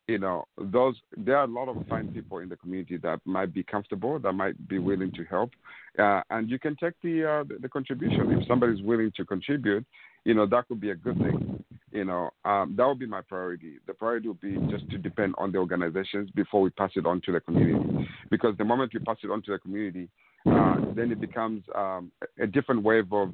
[0.07, 3.53] You know, those there are a lot of fine people in the community that might
[3.53, 5.51] be comfortable, that might be willing to help,
[5.97, 9.85] uh, and you can take the, uh, the the contribution if somebody's willing to contribute.
[10.25, 13.21] You know, that could be a good thing you know, um, that would be my
[13.21, 13.75] priority.
[13.85, 17.21] The priority would be just to depend on the organizations before we pass it on
[17.21, 18.09] to the community.
[18.31, 20.09] Because the moment we pass it on to the community,
[20.47, 23.29] uh, then it becomes um, a different wave of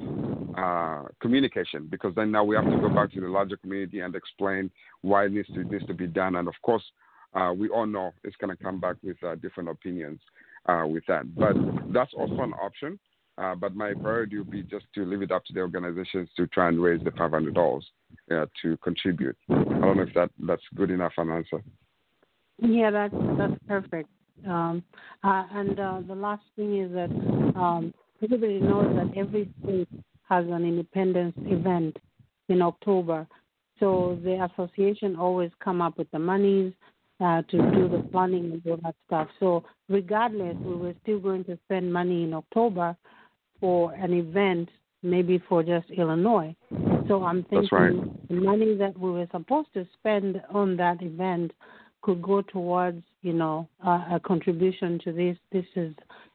[0.57, 1.87] uh, communication.
[1.89, 4.69] Because then now we have to go back to the larger community and explain
[5.01, 6.35] why it needs to, needs to be done.
[6.35, 6.83] And of course,
[7.33, 10.19] uh, we all know it's going to come back with uh, different opinions
[10.65, 11.33] uh, with that.
[11.33, 11.55] But
[11.93, 12.99] that's also an option.
[13.39, 16.45] Uh, but my priority would be just to leave it up to the organizations to
[16.47, 17.85] try and raise the five hundred dollars
[18.31, 19.37] uh, to contribute.
[19.49, 21.61] I don't know if that that's good enough an answer.
[22.57, 24.09] Yeah, that's that's perfect.
[24.45, 24.83] Um,
[25.23, 27.09] uh, and uh, the last thing is that
[27.57, 29.87] um, everybody knows that every state
[30.27, 31.97] has an independence event
[32.49, 33.27] in October.
[33.79, 36.73] So the association always come up with the monies
[37.21, 39.29] uh, to do the planning and all that stuff.
[39.39, 42.95] So regardless, we were still going to spend money in October
[43.59, 44.69] for an event,
[45.03, 46.55] maybe for just Illinois.
[47.07, 48.27] So I'm thinking right.
[48.29, 51.51] the money that we were supposed to spend on that event
[52.01, 55.37] could go towards, you know, a contribution to this.
[55.51, 55.93] This is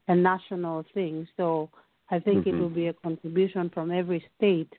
[0.08, 1.70] a national thing, so
[2.10, 2.56] I think mm-hmm.
[2.56, 4.72] it will be a contribution from every state,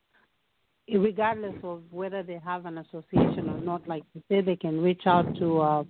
[0.94, 3.88] regardless of whether they have an association or not.
[3.88, 5.84] Like you say, they can reach out to, uh,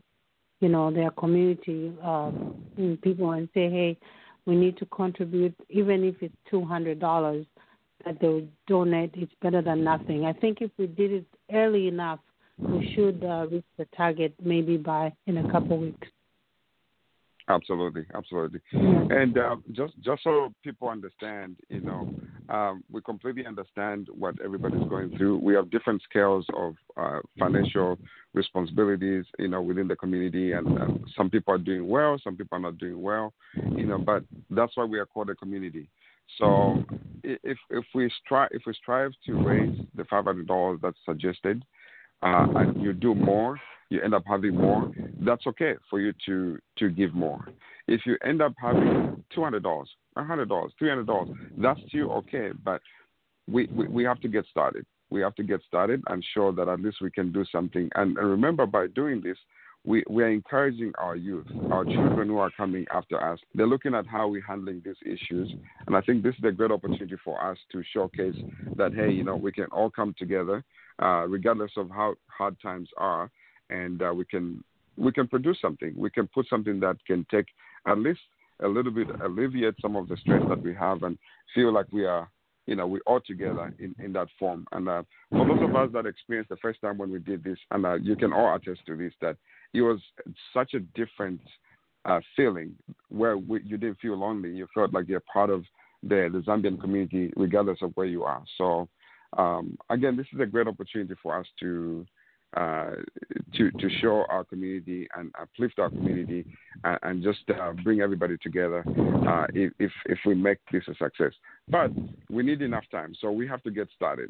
[0.61, 2.31] you know, their community uh,
[3.01, 3.97] people and say, hey
[4.45, 7.45] we need to contribute, even if it's two hundred dollars
[8.05, 9.11] that they donate.
[9.15, 10.25] It's better than nothing.
[10.25, 12.19] I think if we did it early enough,
[12.57, 16.07] we should uh, reach the target maybe by in a couple of weeks.
[17.47, 18.59] Absolutely, absolutely.
[18.71, 22.09] And uh, just just so people understand, you know,
[22.49, 25.37] um, we completely understand what everybody's going through.
[25.37, 27.99] We have different scales of uh, financial
[28.33, 32.57] responsibilities, you know, within the community, and uh, some people are doing well, some people
[32.57, 33.31] are not doing well,
[33.75, 33.99] you know.
[33.99, 35.87] But that's why we are called a community.
[36.39, 36.83] So
[37.23, 41.63] if if we strive if we strive to raise the five hundred dollars that's suggested,
[42.23, 46.57] uh, and you do more, you end up having more, that's okay for you to
[46.77, 47.47] to give more.
[47.87, 52.11] If you end up having two hundred dollars, hundred dollars, three hundred dollars, that's still
[52.13, 52.49] okay.
[52.63, 52.81] But
[53.47, 54.85] we, we we have to get started.
[55.11, 57.89] We have to get started and show that at least we can do something.
[57.95, 59.37] And, and remember, by doing this,
[59.85, 63.39] we, we are encouraging our youth, our children who are coming after us.
[63.53, 65.53] They're looking at how we're handling these issues.
[65.85, 68.35] And I think this is a great opportunity for us to showcase
[68.77, 70.63] that, hey, you know, we can all come together,
[71.01, 73.29] uh, regardless of how hard times are,
[73.69, 74.63] and uh, we can
[74.97, 75.93] we can produce something.
[75.95, 77.47] We can put something that can take
[77.87, 78.21] at least
[78.61, 81.17] a little bit alleviate some of the stress that we have and
[81.53, 82.29] feel like we are
[82.65, 84.65] you know, we're all together in, in that form.
[84.71, 87.57] And uh, for those of us that experienced the first time when we did this,
[87.71, 89.37] and uh, you can all attest to this, that
[89.73, 89.99] it was
[90.53, 91.41] such a different
[92.05, 92.73] uh, feeling
[93.09, 94.49] where we, you didn't feel lonely.
[94.49, 95.63] You felt like you're part of
[96.01, 98.43] the, the Zambian community, regardless of where you are.
[98.57, 98.87] So,
[99.37, 102.05] um, again, this is a great opportunity for us to
[102.55, 102.91] uh,
[103.55, 106.45] to to show our community and uplift our community
[106.83, 108.83] and, and just uh, bring everybody together
[109.27, 111.33] uh, if, if if we make this a success.
[111.69, 111.91] But
[112.29, 114.27] we need enough time, so we have to get started.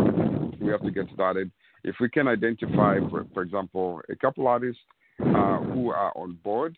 [0.60, 1.52] We have to get started.
[1.84, 4.82] If we can identify, for, for example, a couple artists
[5.22, 6.78] uh, who are on board,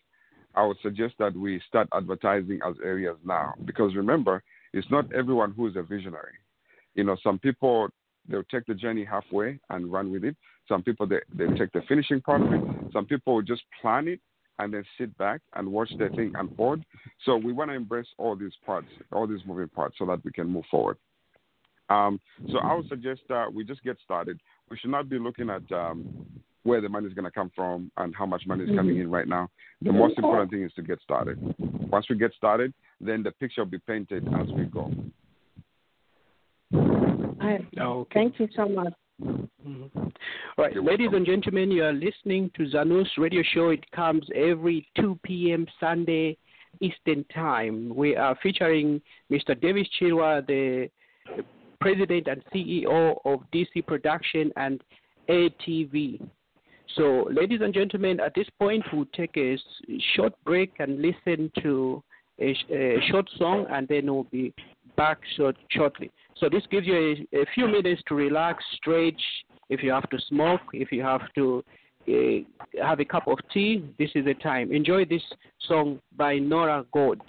[0.54, 5.52] I would suggest that we start advertising as areas now because remember, it's not everyone
[5.52, 6.34] who is a visionary.
[6.94, 7.88] You know, some people
[8.28, 10.36] they'll take the journey halfway and run with it.
[10.68, 12.60] Some people they, they take the finishing part of it.
[12.92, 14.20] Some people will just plan it
[14.58, 16.82] and then sit back and watch the thing unfold.
[17.24, 20.32] So we want to embrace all these parts, all these moving parts, so that we
[20.32, 20.96] can move forward.
[21.90, 24.40] Um, so I would suggest that we just get started.
[24.70, 26.26] We should not be looking at um,
[26.64, 29.02] where the money is going to come from and how much money is coming mm-hmm.
[29.02, 29.48] in right now.
[29.80, 31.38] The most important thing is to get started.
[31.90, 34.92] Once we get started, then the picture will be painted as we go.
[37.40, 38.10] I, okay.
[38.12, 38.92] Thank you so much.
[39.22, 39.98] Mm-hmm.
[39.98, 43.70] All right, ladies and gentlemen, you are listening to Zanus Radio Show.
[43.70, 45.66] It comes every 2 p.m.
[45.80, 46.36] Sunday
[46.80, 47.94] Eastern Time.
[47.94, 49.00] We are featuring
[49.30, 49.60] Mr.
[49.60, 50.88] Davies Chirwa, the
[51.80, 54.82] president and CEO of DC Production and
[55.28, 56.20] ATV.
[56.96, 59.58] So, ladies and gentlemen, at this point, we'll take a
[60.14, 62.02] short break and listen to
[62.40, 64.54] a, a short song, and then we'll be
[64.98, 66.10] back short, shortly.
[66.36, 66.96] So, this gives you
[67.32, 69.22] a, a, few minutes to relax, stretch.
[69.70, 71.64] If you have to smoke, if you have to
[72.08, 74.72] uh, have a cup of tea, this is the time.
[74.72, 75.22] Enjoy this
[75.66, 77.20] song by Nora Gold.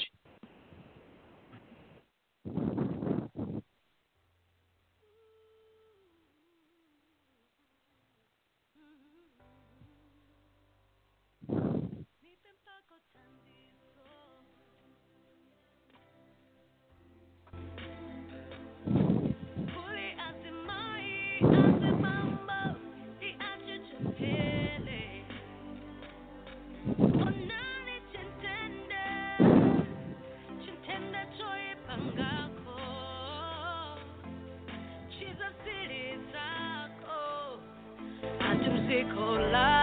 [39.00, 39.79] Yeah,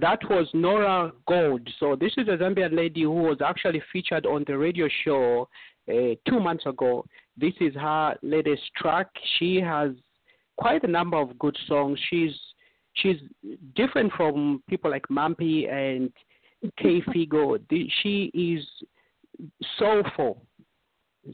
[0.00, 1.68] that was Nora Gold.
[1.78, 5.48] So this is a Zambian lady who was actually featured on the radio show
[5.88, 7.04] uh, two months ago.
[7.36, 9.08] This is her latest track.
[9.38, 9.90] She has
[10.56, 11.98] quite a number of good songs.
[12.08, 12.34] She's
[12.94, 13.16] she's
[13.74, 16.12] different from people like Mampi and
[16.78, 17.58] K Figo.
[18.02, 18.64] She is
[19.78, 20.42] soulful.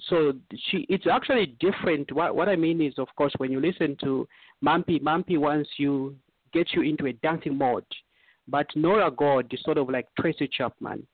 [0.09, 0.33] So
[0.71, 2.13] she it's actually different.
[2.13, 4.27] What what I mean is, of course, when you listen to
[4.65, 6.17] Mampi, Mampi wants you
[6.53, 7.85] gets you into a dancing mode
[8.49, 11.07] but Nora Gold is sort of like Tracy Chapman.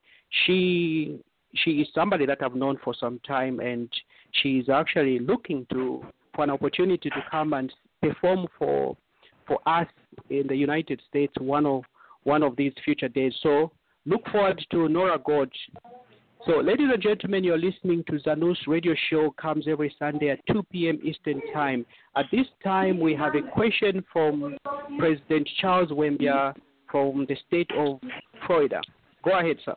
[0.45, 1.19] She
[1.55, 3.91] she is somebody that I've known for some time, and
[4.43, 6.05] she is actually looking to
[6.35, 8.97] for an opportunity to come and perform for
[9.47, 9.89] for us
[10.31, 11.83] in the United States one of
[12.25, 13.35] one of these future days.
[13.43, 13.73] So
[14.07, 15.51] look forward to Nora Gold.
[16.45, 19.33] So, ladies and gentlemen, you're listening to Zanus Radio Show.
[19.41, 20.99] Comes every Sunday at 2 p.m.
[21.05, 21.87] Eastern Time.
[22.17, 24.57] At this time, we have a question from
[24.99, 26.53] President Charles Wembia
[26.93, 27.99] from the state of
[28.47, 28.81] Florida.
[29.25, 29.75] Go ahead, sir.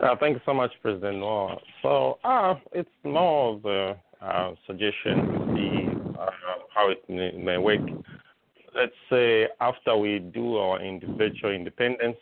[0.00, 1.58] Uh, thank you so much, President Noah.
[1.82, 6.26] So uh, it's more of a uh, suggestion to see uh,
[6.74, 7.80] how it may, may work.
[8.74, 12.16] Let's say after we do our individual independence,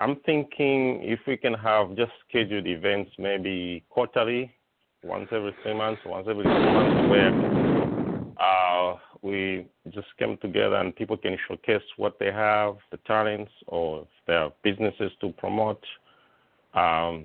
[0.00, 4.52] I'm thinking if we can have just scheduled events, maybe quarterly,
[5.04, 7.65] once every three months, once every two months, where
[9.22, 14.50] we just come together and people can showcase what they have, the talents, or their
[14.62, 15.82] businesses to promote
[16.76, 17.24] um,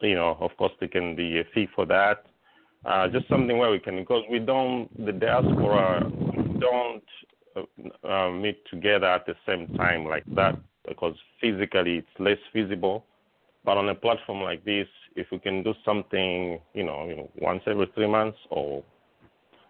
[0.00, 2.24] you know, of course, there can be a fee for that.
[2.84, 6.00] Uh, just something where we can, because we don't, the diaspora
[6.60, 7.02] don't
[7.56, 13.04] uh, uh, meet together at the same time like that, because physically it's less feasible.
[13.64, 14.86] But on a platform like this,
[15.16, 18.84] if we can do something, you know, you know once every three months or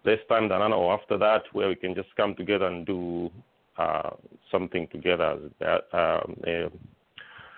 [0.09, 3.29] less time than an or after that, where we can just come together and do
[3.77, 4.11] uh,
[4.51, 6.35] something together as, um,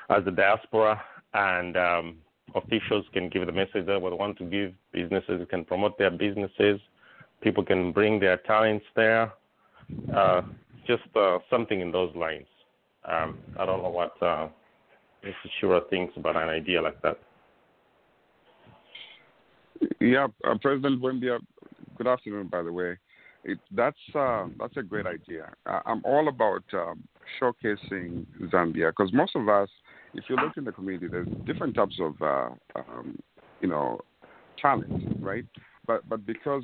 [0.10, 1.02] as the diaspora
[1.34, 2.18] and um,
[2.56, 4.74] officials can give the message that they want to give.
[4.92, 6.80] Businesses can promote their businesses.
[7.42, 9.34] People can bring their talents there.
[10.16, 10.42] Uh,
[10.86, 12.48] just uh, something in those lines.
[13.10, 14.48] Um, I don't know what uh,
[15.24, 15.34] Mr.
[15.60, 17.18] Chirwa thinks about an idea like that.
[20.00, 21.40] Yeah, uh, President Wembia,
[22.02, 22.98] good afternoon, by the way.
[23.44, 25.52] It, that's uh, that's a great idea.
[25.68, 27.04] I'm all about um,
[27.40, 29.70] showcasing Zambia because most of us
[30.16, 33.20] if you look in the community, there's different types of, uh, um,
[33.62, 34.00] you know,
[34.60, 35.46] talent, right?
[35.86, 36.64] But but because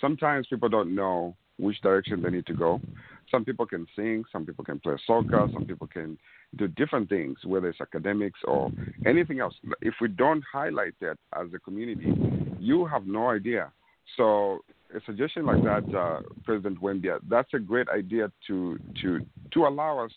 [0.00, 2.80] sometimes people don't know which direction they need to go.
[3.30, 6.18] Some people can sing, some people can play soccer, some people can
[6.56, 8.72] do different things, whether it's academics or
[9.06, 9.54] anything else.
[9.80, 12.12] If we don't highlight that as a community,
[12.58, 13.70] you have no idea.
[14.16, 14.60] So
[14.94, 19.20] a suggestion like that, uh, President Wembia, that's a great idea to to
[19.52, 20.12] to allow us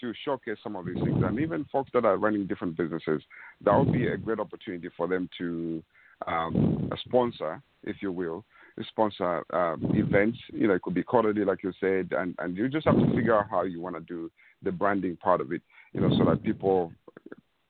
[0.00, 1.22] to showcase some of these things.
[1.24, 3.22] And even folks that are running different businesses,
[3.64, 5.82] that would be a great opportunity for them to
[6.26, 8.44] um, sponsor, if you will,
[8.88, 10.38] sponsor um, events.
[10.52, 13.14] You know, it could be quarterly, like you said, and, and you just have to
[13.14, 14.30] figure out how you want to do
[14.62, 15.62] the branding part of it,
[15.92, 16.92] you know, so that people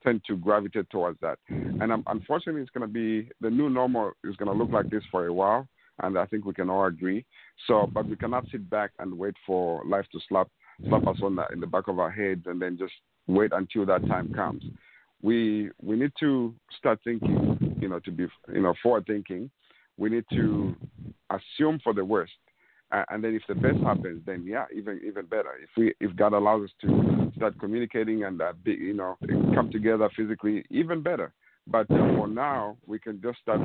[0.03, 1.38] tend to gravitate towards that.
[1.49, 4.90] And um, unfortunately, it's going to be the new normal is going to look like
[4.90, 5.66] this for a while.
[6.03, 7.24] And I think we can all agree.
[7.66, 10.49] So, but we cannot sit back and wait for life to slap
[10.88, 12.92] slap us on the, in the back of our heads and then just
[13.26, 14.62] wait until that time comes.
[15.22, 19.51] We we need to start thinking, you know, to be you know forward thinking.
[19.96, 20.76] We need to
[21.30, 22.32] assume for the worst,
[22.92, 25.55] uh, and then if the best happens, then yeah, even even better.
[25.61, 29.16] If we if God allows us to start communicating and uh, be, you know
[29.55, 31.32] come together physically, even better.
[31.66, 33.61] But for now, we can just start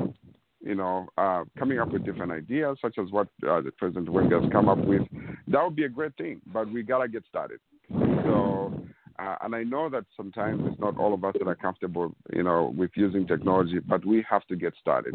[0.64, 4.42] you know, uh, coming up with different ideas, such as what uh, the President Wembia
[4.42, 5.02] has come up with,
[5.48, 6.40] that would be a great thing.
[6.52, 7.60] But we gotta get started.
[7.90, 8.72] So,
[9.18, 12.42] uh, and I know that sometimes it's not all of us that are comfortable, you
[12.42, 15.14] know, with using technology, but we have to get started.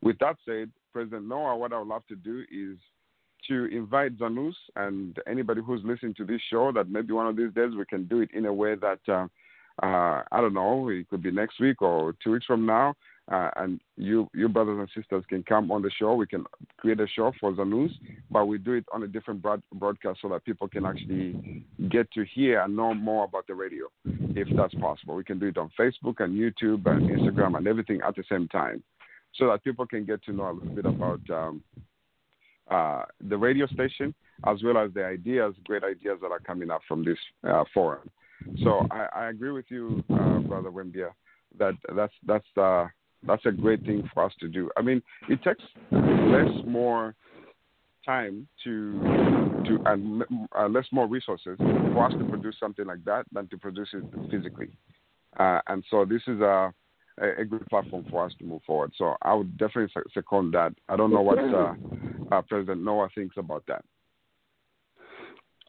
[0.00, 2.78] With that said, President Noah, what I would love to do is
[3.48, 7.52] to invite Zanus and anybody who's listening to this show that maybe one of these
[7.52, 9.00] days we can do it in a way that.
[9.08, 9.26] Uh,
[9.82, 12.94] uh, I don't know, it could be next week or two weeks from now,
[13.30, 16.14] uh, and you, you brothers and sisters can come on the show.
[16.14, 16.44] We can
[16.76, 17.92] create a show for the news,
[18.30, 22.10] but we do it on a different broad, broadcast so that people can actually get
[22.12, 25.14] to hear and know more about the radio, if that's possible.
[25.14, 28.46] We can do it on Facebook and YouTube and Instagram and everything at the same
[28.48, 28.82] time,
[29.34, 31.62] so that people can get to know a little bit about um,
[32.70, 34.14] uh, the radio station
[34.46, 37.18] as well as the ideas, great ideas that are coming up from this
[37.48, 38.10] uh, forum.
[38.62, 41.10] So I, I, agree with you, uh, Brother Wembia,
[41.58, 42.86] that that's that's uh,
[43.26, 44.70] that's a great thing for us to do.
[44.76, 47.14] I mean, it takes less more
[48.04, 49.00] time to
[49.66, 50.22] to and
[50.58, 54.04] uh, less more resources for us to produce something like that than to produce it
[54.30, 54.70] physically.
[55.38, 56.72] Uh, and so this is a,
[57.38, 58.92] a good platform for us to move forward.
[58.96, 60.74] So I would definitely second that.
[60.88, 61.74] I don't know what uh,
[62.30, 63.84] uh, President Noah thinks about that.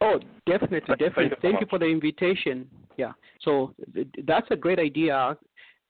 [0.01, 1.37] Oh, definitely, definitely.
[1.41, 2.67] Thank you for the invitation.
[2.97, 3.73] Yeah, so
[4.25, 5.37] that's a great idea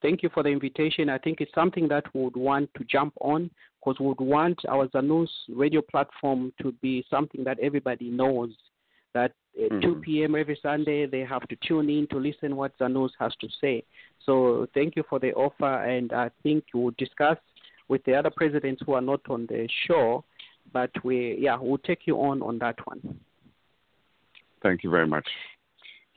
[0.06, 1.08] thank you for the invitation.
[1.08, 3.50] I think it's something that we would want to jump on
[3.80, 8.50] because we would want our Zanus radio platform to be something that everybody knows.
[9.14, 9.32] That
[9.64, 9.80] at mm-hmm.
[9.80, 10.36] 2 p.m.
[10.36, 13.82] every Sunday they have to tune in to listen what Zanus has to say.
[14.24, 17.38] So thank you for the offer, and I think we'll discuss
[17.88, 20.24] with the other presidents who are not on the show.
[20.72, 23.18] But we, yeah, we'll take you on on that one.
[24.62, 25.26] Thank you very much.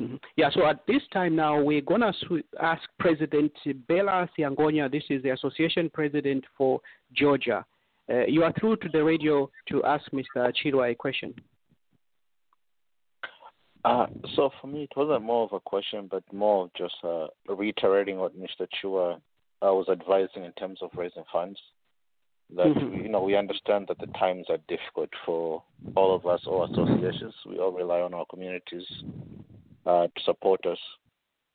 [0.02, 0.16] Mm-hmm.
[0.38, 3.52] Yeah, so at this time now, we're going to ask President
[3.88, 6.80] Bella Siangonia, this is the association president for
[7.14, 7.66] Georgia.
[8.10, 10.52] Uh, you are through to the radio to ask Mr.
[10.64, 11.34] Chirwa a question.
[13.86, 17.28] Uh, so for me, it wasn't more of a question, but more of just uh,
[17.48, 18.68] reiterating what Mr.
[18.82, 21.60] Chirwa uh, was advising in terms of raising funds.
[22.56, 23.04] That Mhm.
[23.04, 25.62] you know we understand that the times are difficult for
[25.96, 27.36] all of us, all associations.
[27.46, 28.88] We all rely on our communities
[29.90, 30.78] to support us,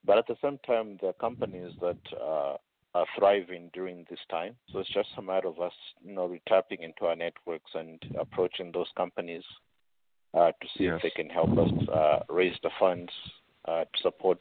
[0.05, 2.57] but at the same time, there are companies that uh,
[2.95, 4.55] are thriving during this time.
[4.73, 5.73] So it's just a matter of us,
[6.05, 9.43] you know, tapping into our networks and approaching those companies
[10.35, 10.97] uh, to see Yes.
[10.97, 13.13] if they can help us uh, raise the funds
[13.67, 14.39] uh, to support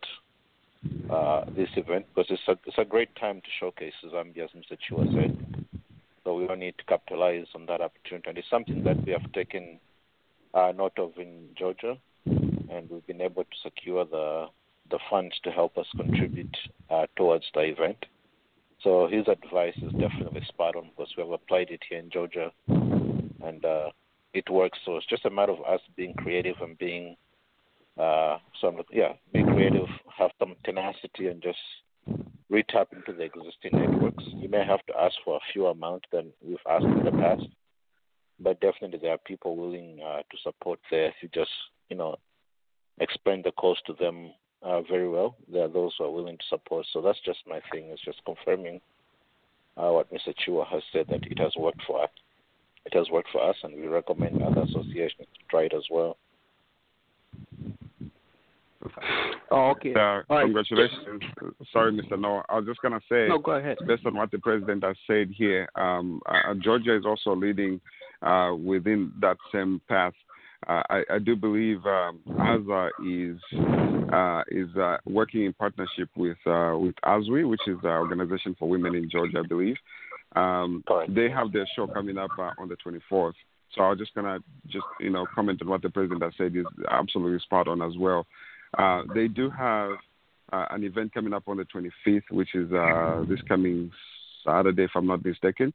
[1.09, 4.77] uh, this event because it's a it's a great time to showcase Zambia, as Mr.
[4.77, 5.65] Chirwa said.
[6.23, 8.29] So we all need to capitalize on that opportunity.
[8.29, 9.79] And it's something that we have taken
[10.53, 11.97] uh, note of in Georgia,
[12.73, 14.47] and we've been able to secure the
[14.91, 16.55] the funds to help us contribute
[16.89, 18.05] uh, towards the event.
[18.83, 22.51] So his advice is definitely spot on because we have applied it here in Georgia,
[22.67, 23.89] and uh,
[24.33, 24.77] it works.
[24.85, 27.15] So it's just a matter of us being creative and being,
[27.97, 31.59] uh, some yeah, be creative, have some tenacity, and just
[32.51, 34.25] retap into the existing networks.
[34.27, 37.47] You may have to ask for a few amount than we've asked in the past,
[38.39, 41.05] but definitely there are people willing uh, to support there.
[41.05, 41.51] If you just
[41.89, 42.17] you know
[42.99, 44.31] explain the cost to them
[44.61, 46.85] uh, very well, there are those who are willing to support.
[46.93, 47.85] So that's just my thing.
[47.89, 48.79] It's just confirming
[49.77, 50.33] uh, what Mr.
[50.45, 52.09] Chirwa has said that it has worked for us.
[52.85, 56.17] It has worked for us, and we recommend other associations to try it as well.
[59.51, 59.93] Oh, okay.
[59.93, 60.43] Uh, All right.
[60.43, 61.21] congratulations.
[61.71, 62.19] Sorry, Mr.
[62.19, 62.43] Noah.
[62.49, 63.77] I was just going to say, No, go ahead.
[63.87, 67.79] based on what the president has said here, um, uh, Georgia is also leading
[68.21, 70.13] uh, within that same path.
[70.67, 73.37] Uh, I, I do believe um, ASA is
[74.13, 78.69] uh, is uh, working in partnership with uh, with ASWI, which is the Organization for
[78.69, 79.75] Women in Georgia, I believe.
[80.35, 83.33] Um, they have their show coming up uh, on the 24th.
[83.75, 86.65] So I'm just gonna just you know comment on what the president has said is
[86.89, 88.25] absolutely spot on as well.
[88.77, 89.91] Uh, they do have
[90.51, 93.91] uh, an event coming up on the 25th, which is uh, this coming
[94.45, 95.73] Saturday, if I'm not mistaken.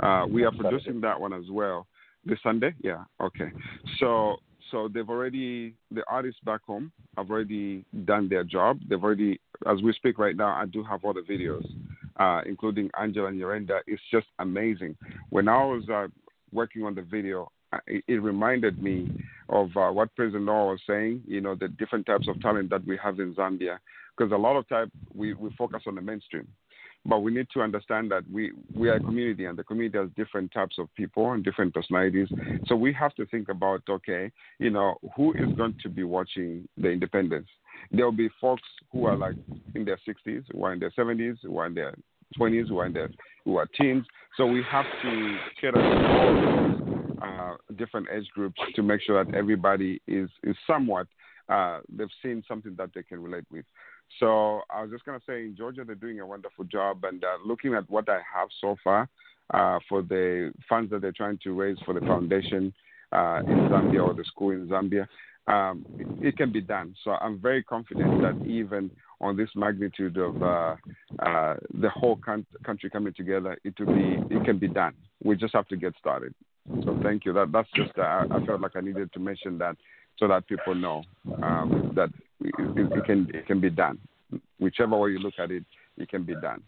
[0.00, 1.86] Uh, we are producing that one as well.
[2.26, 3.52] This Sunday, yeah, okay.
[4.00, 4.36] So
[4.72, 8.80] so they've already the artists back home have already done their job.
[8.88, 11.64] They've already, as we speak right now, I do have all the videos,
[12.18, 13.78] uh, including Angela and Yorenda.
[13.86, 14.96] It's just amazing.
[15.30, 16.08] When I was uh,
[16.52, 17.52] working on the video,
[17.86, 19.08] it, it reminded me
[19.48, 21.22] of uh, what President Noah was saying.
[21.28, 23.78] You know, the different types of talent that we have in Zambia,
[24.16, 26.48] because a lot of time we, we focus on the mainstream.
[27.08, 30.08] But we need to understand that we, we are a community and the community has
[30.16, 32.28] different types of people and different personalities.
[32.66, 36.68] So we have to think about, okay, you know, who is going to be watching
[36.76, 37.46] the independence?
[37.92, 39.36] There will be folks who are like
[39.74, 41.94] in their 60s, who are in their 70s, who are in their
[42.38, 43.10] 20s, who are in their,
[43.44, 44.04] who are teens.
[44.36, 49.24] So we have to cater to all those uh, different age groups to make sure
[49.24, 51.06] that everybody is, is somewhat,
[51.48, 53.64] uh, they've seen something that they can relate with.
[54.20, 57.04] So I was just going to say, in Georgia, they're doing a wonderful job.
[57.04, 59.08] And uh, looking at what I have so far
[59.52, 62.72] uh, for the funds that they're trying to raise for the foundation
[63.12, 65.06] uh, in Zambia or the school in Zambia,
[65.46, 66.94] um, it, it, can be done.
[67.04, 68.90] So I'm very confident that even
[69.20, 70.76] on this magnitude of uh,
[71.20, 74.94] uh, the whole con- country coming together, it will be it can be done.
[75.22, 76.34] We just have to get started.
[76.84, 77.32] So thank you.
[77.32, 79.76] That that's just uh, I, I felt like I needed to mention that
[80.18, 81.04] so that people know
[81.42, 82.10] um, that
[82.40, 83.98] it, it, can it can be done.
[84.58, 85.64] Whichever way you look at it,
[85.96, 86.62] it can be done.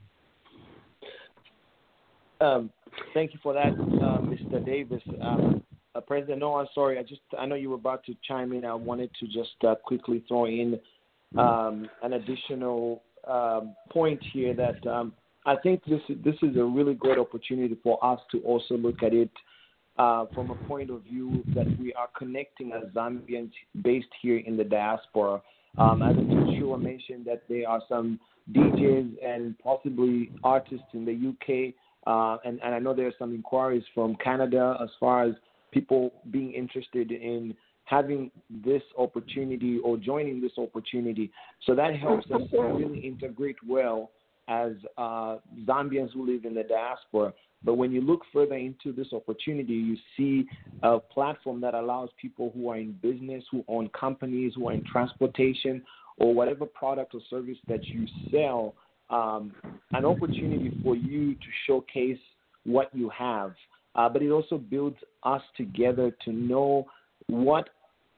[2.41, 2.71] Um,
[3.15, 4.65] thank you for that, uh, Mr.
[4.65, 5.01] Davies.
[5.21, 5.63] Um,
[5.95, 8.65] uh, President Noah, sorry, I just I know you were about to chime in.
[8.65, 10.79] I wanted to just uh, quickly throw in
[11.37, 15.13] um, an additional um, point here that um,
[15.47, 19.13] I think this this is a really great opportunity for us to also look at
[19.13, 19.31] it
[19.99, 23.53] uh, from a point of view that we are connecting as Zambians
[23.83, 25.43] based here in the diaspora.
[25.79, 28.19] Um, as Chirwa mentioned, that there are some
[28.53, 31.75] DJs and possibly artists in the UK,
[32.07, 35.35] uh, and, and I know there are some inquiries from Canada as far as
[35.71, 37.55] people being interested in
[37.85, 38.31] having
[38.65, 41.31] this opportunity or joining this opportunity.
[41.65, 44.11] So that helps us really integrate well
[44.49, 47.33] as uh, Zambians who live in the diaspora.
[47.65, 50.47] But when you look further into this opportunity, you see
[50.83, 54.85] a platform that allows people who are in business, who own companies, who are in
[54.91, 55.83] transportation,
[56.19, 58.75] or whatever product or service that you sell,
[59.11, 59.53] um,
[59.93, 62.19] an opportunity for you to showcase
[62.65, 63.53] what you have.
[63.95, 66.87] Uh, but it also builds us together to know
[67.27, 67.71] what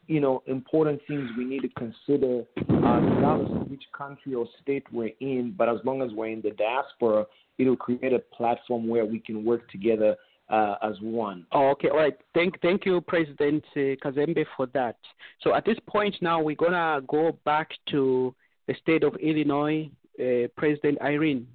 [0.07, 4.85] you know important things we need to consider, uh, regardless of which country or state
[4.93, 5.55] we're in.
[5.57, 7.27] But as long as we're in the diaspora,
[7.59, 10.17] it'll create a platform where we can work together
[10.51, 11.47] uh, as one.
[11.53, 12.17] Oh, okay, all right.
[12.35, 14.97] Thank, thank you, President uh, Kazembe, for that.
[15.43, 18.35] So at this point now, we're gonna go back to
[18.67, 19.91] the state of Illinois.
[20.19, 21.47] Uh, President Irene,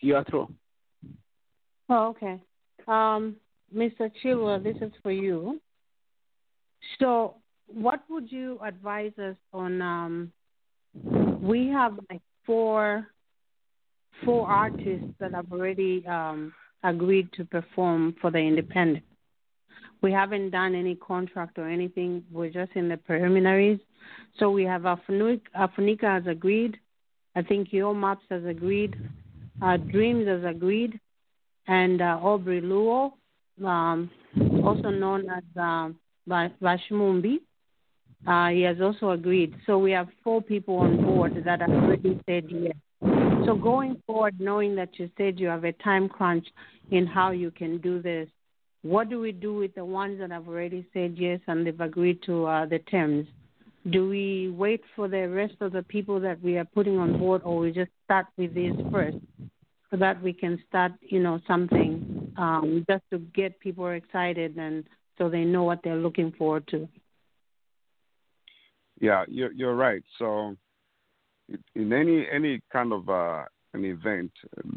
[0.00, 0.48] you are through.
[1.88, 2.40] Oh, okay.
[2.86, 3.36] Um,
[3.74, 4.10] Mr.
[4.22, 5.60] Chirwa, this is for you.
[6.98, 7.34] So,
[7.66, 9.82] what would you advise us on?
[9.82, 10.32] Um,
[11.40, 13.06] we have like four
[14.24, 16.52] four artists that have already um,
[16.82, 19.04] agreed to perform for the independent.
[20.02, 22.24] We haven't done any contract or anything.
[22.30, 23.80] We're just in the preliminaries.
[24.38, 26.78] So we have Afunika has agreed.
[27.34, 28.94] I think Yo Maps has agreed.
[29.62, 31.00] Uh, Drimz has agreed.
[31.66, 33.12] And uh, Aubrey Luo,
[33.64, 34.10] um,
[34.62, 35.88] also known as uh,
[36.28, 37.38] Vashmumbi,
[38.26, 39.54] uh, he has also agreed.
[39.66, 42.74] So we have four people on board that have already said yes.
[43.46, 46.46] So going forward, knowing that you said you have a time crunch
[46.90, 48.28] in how you can do this,
[48.82, 52.22] what do we do with the ones that have already said yes and they've agreed
[52.24, 53.26] to uh, the terms?
[53.90, 57.42] Do we wait for the rest of the people that we are putting on board,
[57.44, 59.18] or we just start with these first,
[59.90, 64.84] so that we can start, you know, something um, just to get people excited and
[65.18, 66.88] so they know what they're looking forward to?
[69.00, 70.02] Yeah, you're, you're right.
[70.18, 70.56] So
[71.74, 74.30] in any any kind of uh, an event,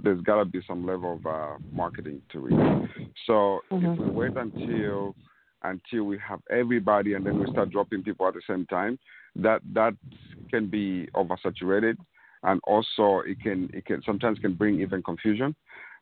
[0.04, 3.10] there's got to be some level of uh, marketing to it.
[3.26, 3.86] So mm-hmm.
[3.86, 5.16] if we wait until
[5.64, 9.00] until we have everybody and then we start dropping people at the same time,
[9.36, 9.94] that that
[10.50, 11.96] can be oversaturated,
[12.44, 15.56] and also it can it can sometimes can bring even confusion.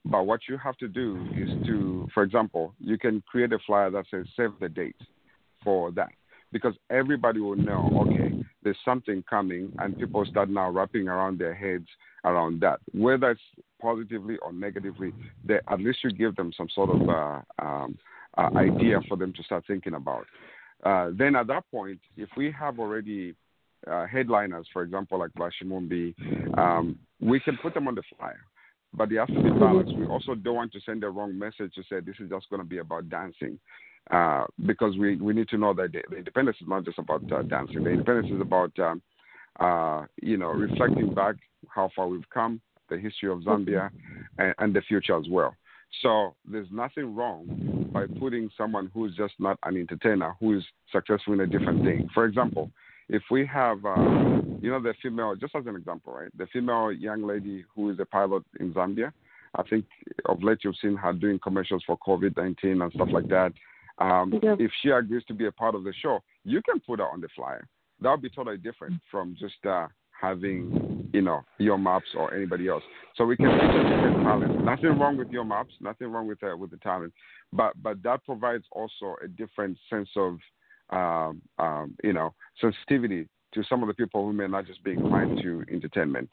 [0.05, 3.89] But what you have to do is to, for example, you can create a flyer
[3.89, 4.95] that says save the date
[5.63, 6.09] for that
[6.55, 8.31] because everybody will know, okay,
[8.63, 11.85] there's something coming, and people start now wrapping around their heads
[12.23, 12.79] around that.
[12.93, 13.41] Whether it's
[13.81, 15.11] positively or negatively,
[15.43, 17.97] they, at least you give them some sort of uh, um,
[18.37, 20.27] uh, idea for them to start thinking about.
[20.85, 23.35] Uh, then at that point, if we have already
[23.91, 26.15] uh, headliners, for example, like Bashimumbi,
[26.57, 28.39] um, we can put them on the flyer
[28.97, 29.93] but they have to be balanced.
[29.97, 32.61] We also don't want to send the wrong message to say this is just going
[32.61, 33.59] to be about dancing.
[34.11, 37.23] Uh, because we, we need to know that the, the, independence is not just about
[37.31, 37.83] uh, dancing.
[37.83, 39.01] The independence is about, um,
[39.59, 41.35] uh, you know, reflecting back
[41.69, 43.89] how far we've come, the history of Zambia,
[44.37, 45.55] and, and, the future as well.
[46.03, 51.33] So there's nothing wrong by putting someone who's just not an entertainer, who is successful
[51.33, 52.07] in a different thing.
[52.13, 52.69] For example,
[53.09, 53.95] if we have, uh,
[54.61, 57.99] you know, the female, just as an example, right, the female young lady who is
[57.99, 59.11] a pilot in Zambia,
[59.55, 59.85] I think
[60.25, 63.53] of late you've seen her doing commercials for COVID 19 and stuff like that.
[63.97, 64.55] Um, yeah.
[64.59, 67.21] If she agrees to be a part of the show, you can put her on
[67.21, 67.67] the flyer.
[68.01, 69.87] That would be totally different from just uh,
[70.19, 72.83] having, you know, Yo Maps or anybody else.
[73.15, 74.65] So we can feature different talent.
[74.65, 75.73] Nothing wrong with Yo Maps.
[75.79, 77.13] Nothing wrong with uh, with the talent,
[77.53, 80.37] but but that provides also a different sense of,
[80.89, 84.91] um, um, you know, sensitivity to some of the people who may not just be
[84.91, 86.29] inclined to entertainment.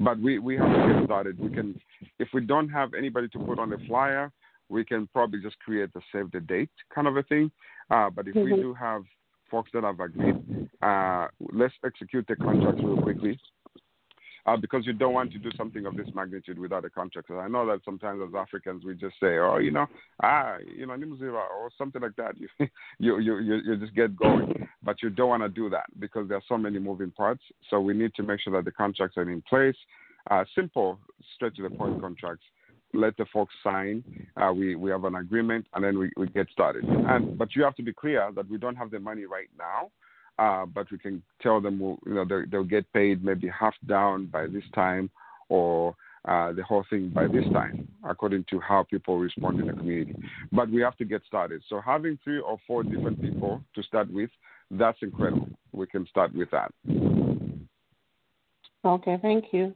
[0.00, 1.38] But we, we have to get started.
[1.38, 1.80] We can,
[2.18, 4.32] if we don't have anybody to put on the flyer,
[4.68, 7.50] we can probably just create a save the date kind of a thing.
[7.90, 8.54] Uh, but if mm-hmm.
[8.54, 9.02] we do have
[9.50, 13.38] folks that have agreed, uh, let's execute the contracts real quickly.
[14.46, 17.30] Uh, because you don't want to do something of this magnitude without a contract.
[17.30, 19.86] I know that sometimes as Africans we just say, oh, you know,
[20.22, 22.34] ah, you know, Nimzira or something like that.
[22.98, 26.28] You, you, you, you just get going, but you don't want to do that because
[26.28, 27.42] there are so many moving parts.
[27.70, 29.76] So we need to make sure that the contracts are in place.
[30.30, 30.98] Uh, simple,
[31.34, 32.44] straight to the point contracts
[32.94, 34.04] let the folks sign.
[34.36, 36.84] Uh, we we have an agreement, and then we, we get started.
[36.84, 39.90] And but you have to be clear that we don't have the money right now.
[40.36, 44.26] Uh, but we can tell them, we'll, you know, they'll get paid maybe half down
[44.26, 45.08] by this time,
[45.48, 49.72] or uh, the whole thing by this time, according to how people respond in the
[49.72, 50.16] community.
[50.50, 51.62] But we have to get started.
[51.68, 54.30] So having three or four different people to start with,
[54.72, 55.48] that's incredible.
[55.72, 56.72] We can start with that.
[58.84, 59.74] Okay, thank you.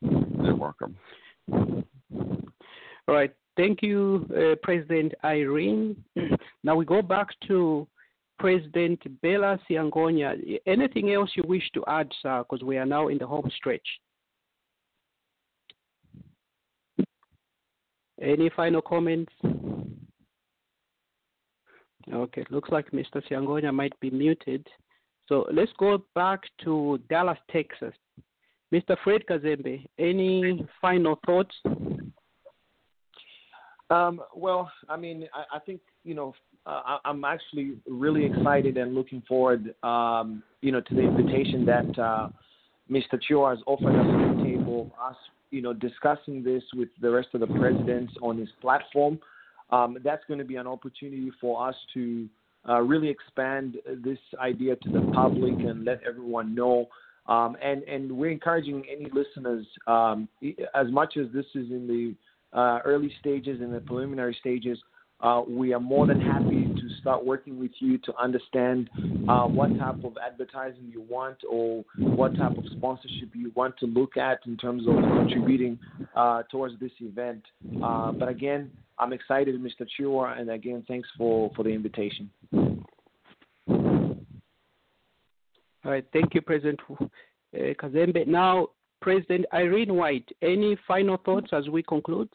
[0.00, 0.96] You're welcome.
[3.08, 3.32] All right.
[3.56, 6.02] Thank you, uh, President Irene.
[6.64, 7.86] now we go back to
[8.38, 10.58] President Bella Siangonya.
[10.66, 12.44] Anything else you wish to add, sir?
[12.48, 13.86] Because we are now in the home stretch.
[18.20, 19.32] Any final comments?
[22.12, 23.22] Okay, looks like Mr.
[23.28, 24.66] Siangonya might be muted.
[25.28, 27.94] So let's go back to Dallas, Texas.
[28.72, 28.96] Mr.
[29.04, 31.54] Fred Kazembe, any final thoughts?
[33.92, 36.34] Um, well, I mean, I, I think you know
[36.64, 41.98] uh, I'm actually really excited and looking forward, um, you know, to the invitation that
[41.98, 42.28] uh,
[42.90, 43.20] Mr.
[43.28, 44.90] Chirwa has offered us on the table.
[45.02, 45.16] Us,
[45.50, 49.18] you know, discussing this with the rest of the presidents on his platform.
[49.70, 52.28] um, that's going to be an opportunity for us to
[52.68, 56.86] uh, really expand this idea to the public and let everyone know.
[57.26, 60.28] Um, and and we're encouraging any listeners, um,
[60.74, 62.14] as much as this is in the
[62.52, 64.78] uh, early stages, in the preliminary stages,
[65.22, 68.90] uh, we are more than happy to start working with you to understand
[69.28, 73.86] uh, what type of advertising you want or what type of sponsorship you want to
[73.86, 75.78] look at in terms of contributing
[76.16, 77.42] uh, towards this event.
[77.82, 79.86] Uh, but again, I'm excited, Mr.
[79.98, 82.28] Chirwa, and again, thanks for, for the invitation.
[85.84, 86.80] All right, thank you, President
[87.54, 88.26] Kazembe.
[88.26, 88.68] Now,
[89.02, 92.30] President Irene White, any final thoughts as we conclude?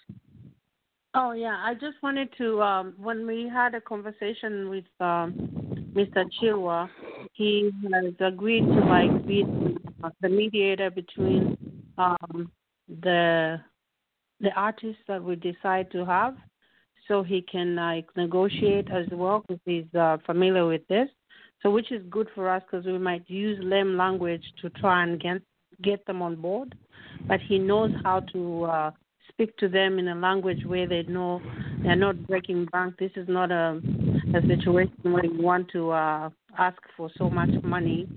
[1.16, 5.34] Oh yeah, I just wanted to um, when we had a conversation with um,
[5.96, 6.26] Mr.
[6.40, 6.88] Chirwa,
[7.34, 9.44] he has agreed to like be
[10.22, 11.58] the mediator between
[11.98, 12.52] um,
[13.02, 13.60] the
[14.42, 16.36] the artists that we decide to have,
[17.08, 21.10] so he can like negotiate as well because he's uh, familiar with this.
[21.64, 25.20] So which is good for us because we might use lame language to try and
[25.20, 25.42] get
[25.82, 26.76] get them on board,
[27.28, 28.64] but he knows how to.
[28.66, 28.92] Uh,
[29.38, 31.40] speak to them in a language where they know
[31.84, 32.96] they're not breaking bank.
[32.98, 33.80] This is not a,
[34.36, 38.10] a situation where you want to uh, ask for so much money,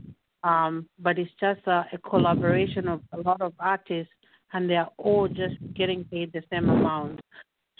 [0.45, 4.13] um, but it's just a, a collaboration of a lot of artists,
[4.55, 7.21] and they are all just getting paid the same amount.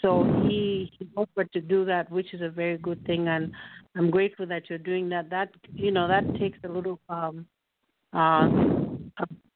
[0.03, 3.51] So he, he offered to do that, which is a very good thing, and
[3.95, 5.31] I'm grateful that you're doing that.
[5.31, 7.47] That you know that takes a little um,
[8.13, 8.49] uh,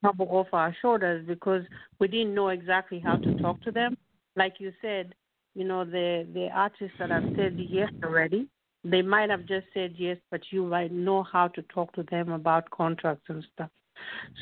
[0.05, 1.63] trouble off our shoulders because
[1.99, 3.97] we didn't know exactly how to talk to them.
[4.35, 5.15] Like you said,
[5.55, 8.47] you know, the the artists that have said yes already,
[8.83, 12.31] they might have just said yes, but you might know how to talk to them
[12.31, 13.69] about contracts and stuff.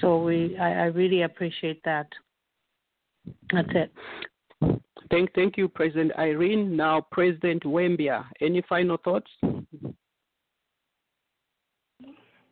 [0.02, 2.08] So we, I, I really appreciate that.
[3.54, 3.94] That's it.
[5.12, 6.76] Thank, thank you, President Irene.
[6.76, 9.30] Now, President Wembia, any final thoughts?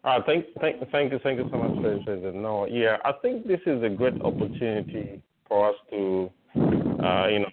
[0.03, 2.35] Uh, thank, thank, thank you, thank you so much, President.
[2.35, 7.51] No, yeah, I think this is a great opportunity for us to, uh, you know,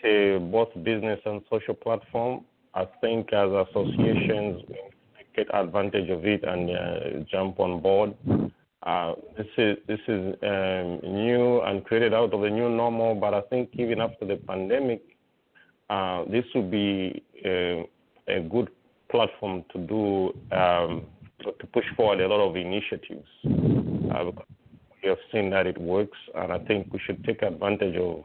[0.00, 2.44] create both business and social platform.
[2.74, 4.62] I think as associations,
[5.34, 8.14] get advantage of it and uh, jump on board.
[8.82, 13.34] Uh, this is this is um, new and created out of the new normal, but
[13.34, 15.02] I think even after the pandemic,
[15.90, 17.84] uh, this will be a, uh,
[18.28, 18.68] a good
[19.10, 20.56] platform to do.
[20.56, 21.06] Um,
[21.44, 23.28] to push forward a lot of initiatives.
[23.44, 28.24] We have seen that it works, and I think we should take advantage of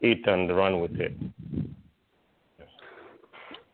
[0.00, 1.16] it and run with it.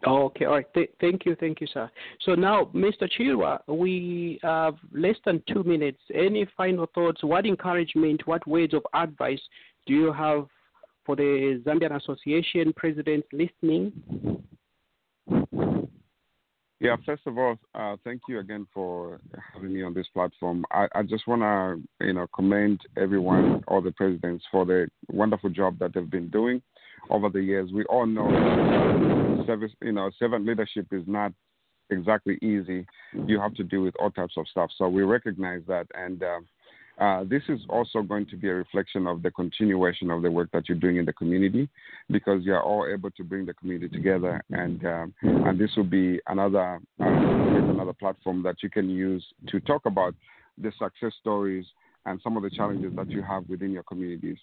[0.05, 0.75] Okay, all right.
[0.75, 1.89] Th- thank you, thank you, sir.
[2.23, 3.09] So now, Mr.
[3.17, 6.01] Chirwa, we have less than two minutes.
[6.13, 7.23] Any final thoughts?
[7.23, 9.41] What encouragement, what words of advice
[9.87, 10.47] do you have
[11.07, 13.93] for the Zambian Association presidents listening?
[16.83, 19.21] Yeah, first of all, uh, thank you again for
[19.55, 20.65] having me on this platform.
[20.73, 25.49] I, I just want to, you know, commend everyone, all the presidents, for the wonderful
[25.49, 26.61] job that they've been doing
[27.09, 27.71] over the years.
[27.73, 31.33] We all know service, you know, servant leadership is not
[31.91, 32.85] exactly easy.
[33.27, 34.71] You have to deal with all types of stuff.
[34.77, 36.41] So we recognize that, and uh,
[37.03, 40.49] uh, this is also going to be a reflection of the continuation of the work
[40.53, 41.69] that you're doing in the community,
[42.11, 46.21] because you're all able to bring the community together, and um, and this will be
[46.29, 47.05] another uh,
[47.75, 50.15] another platform that you can use to talk about
[50.59, 51.67] the success stories
[52.07, 54.39] and some of the challenges that you have within your communities.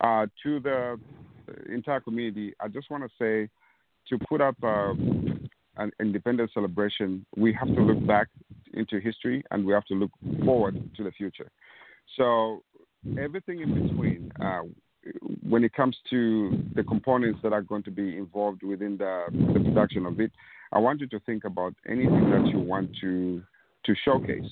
[0.00, 1.00] Uh, to the
[1.72, 3.48] entire community, I just want to say
[4.08, 4.94] to put up uh,
[5.78, 8.28] an independence celebration, we have to look back
[8.74, 10.10] into history and we have to look
[10.44, 11.50] forward to the future.
[12.16, 12.62] So
[13.18, 14.62] everything in between, uh,
[15.48, 19.60] when it comes to the components that are going to be involved within the, the
[19.60, 20.32] production of it,
[20.72, 23.42] I want you to think about anything that you want to
[23.86, 24.44] to showcase.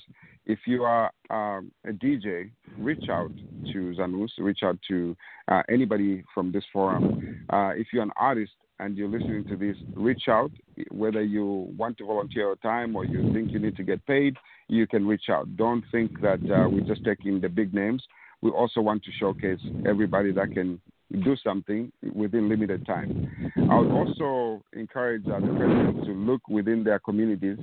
[0.45, 3.31] If you are um, a DJ, reach out
[3.73, 5.15] to Zanus, reach out to
[5.49, 7.45] uh, anybody from this forum.
[7.49, 10.51] Uh, if you're an artist, and you're listening to this, reach out.
[10.91, 14.35] Whether you want to volunteer your time or you think you need to get paid,
[14.67, 15.55] you can reach out.
[15.57, 18.03] Don't think that uh, we're just taking the big names.
[18.41, 20.79] We also want to showcase everybody that can
[21.23, 23.51] do something within limited time.
[23.71, 27.57] I would also encourage uh, the presidents to look within their communities.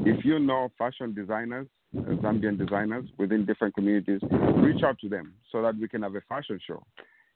[0.00, 4.20] If you know fashion designers, Zambian designers within different communities,
[4.56, 6.82] reach out to them so that we can have a fashion show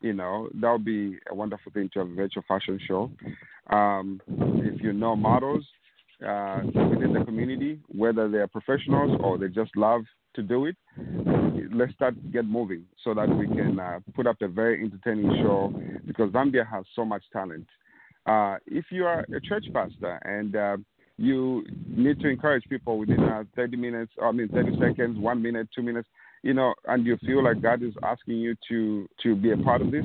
[0.01, 3.11] you know, that would be a wonderful thing to have a virtual fashion show.
[3.69, 5.65] Um, if you know models
[6.27, 10.03] uh, within the community, whether they're professionals or they just love
[10.35, 10.77] to do it,
[11.73, 15.73] let's start get moving so that we can uh, put up a very entertaining show
[16.07, 17.67] because Zambia has so much talent.
[18.27, 20.77] uh, if you are a church pastor and uh,
[21.17, 25.69] you need to encourage people within uh, 30 minutes, I mean 30 seconds, one minute,
[25.75, 26.09] two minutes,
[26.43, 29.83] you know, and you feel like God is asking you to to be a part
[29.83, 30.05] of this,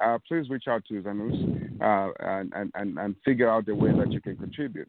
[0.00, 4.10] uh, please reach out to Zanus uh, and, and, and figure out the way that
[4.10, 4.88] you can contribute.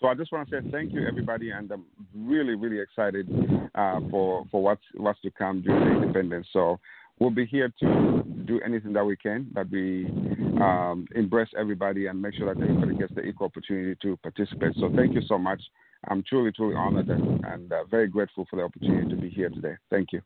[0.00, 1.84] So I just want to say thank you, everybody, and I'm
[2.14, 3.28] really, really excited
[3.74, 6.46] uh, for for what's what's to come during the independence.
[6.52, 6.78] So
[7.18, 10.06] we'll be here to do anything that we can, that we
[10.60, 14.74] um, embrace everybody and make sure that everybody gets the equal opportunity to participate.
[14.78, 15.62] So thank you so much.
[16.08, 19.48] I'm truly, truly honored and, and uh, very grateful for the opportunity to be here
[19.48, 19.74] today.
[19.90, 20.20] Thank you.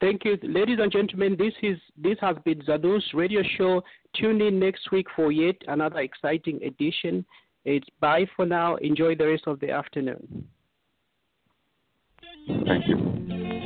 [0.00, 1.36] Thank you, ladies and gentlemen.
[1.38, 3.82] This is this has been Zanus Radio Show.
[4.14, 7.24] Tune in next week for yet another exciting edition.
[7.64, 8.76] It's bye for now.
[8.76, 10.46] Enjoy the rest of the afternoon.
[12.46, 13.63] Thank you.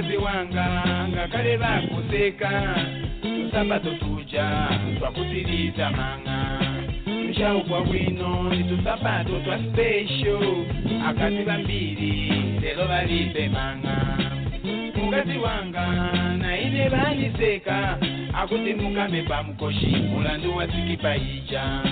[0.00, 2.50] Mukazi wanga nga kale bakuseka.
[3.22, 6.60] Tusabato tuja twakutiriza manga.
[7.26, 10.64] Tushauka bwino ni tusabato twa special.
[11.08, 14.16] Akati bambiri lero balipe manga.
[14.96, 15.86] Mukazi wanga
[16.38, 17.98] naine baniseka
[18.34, 21.82] akuti mukame pamukoshi mulandu wa sikipa ija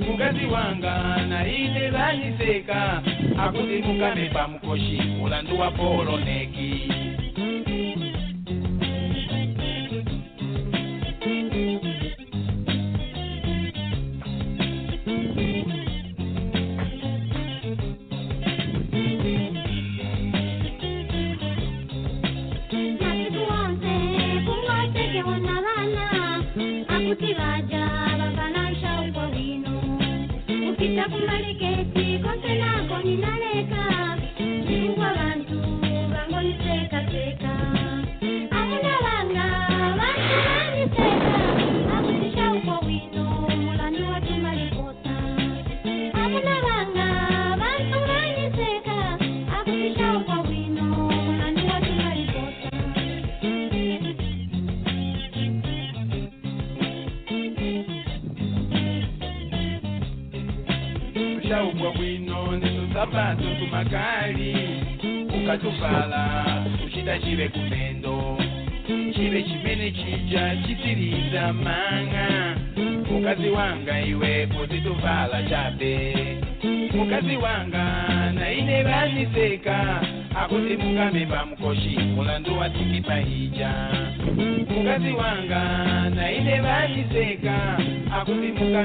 [0.00, 3.02] mukazi wanga naine baniseka
[3.38, 6.90] akuti mukame pamukoshi mulandu wa poloneki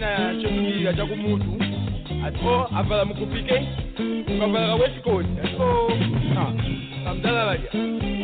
[0.00, 1.64] china chokudya cha kumutu
[2.26, 3.66] atiko avala mukupike
[4.36, 5.92] ukavalaka wechikoni atiko
[7.04, 7.68] kamdalalaja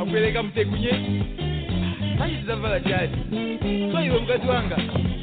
[0.03, 0.93] akueleka mtekunye
[2.25, 3.17] achizavala chati
[3.93, 4.77] so iwe mkazi wanga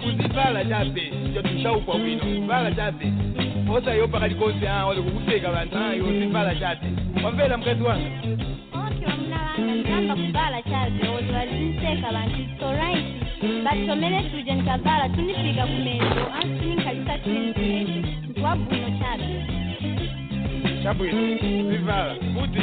[0.04, 3.14] kuzivala chabe chatushaukwa bwino vala chabe
[3.74, 6.30] osa iwo pakati konse a wali kukuseka vanthu a iwe
[6.60, 6.88] chabe
[7.24, 8.10] wamvera mkazi wanga
[8.88, 13.13] okay wamna wanga ndiyamba kuvala chabe wali walizinseka vanthu it's alright
[13.64, 19.46] batomere tuje nkavara tunifika kumeso ansini nkabisa chini kumeso ntwabwino chabe.
[20.84, 21.38] Chabwino
[21.72, 22.62] zivala kuti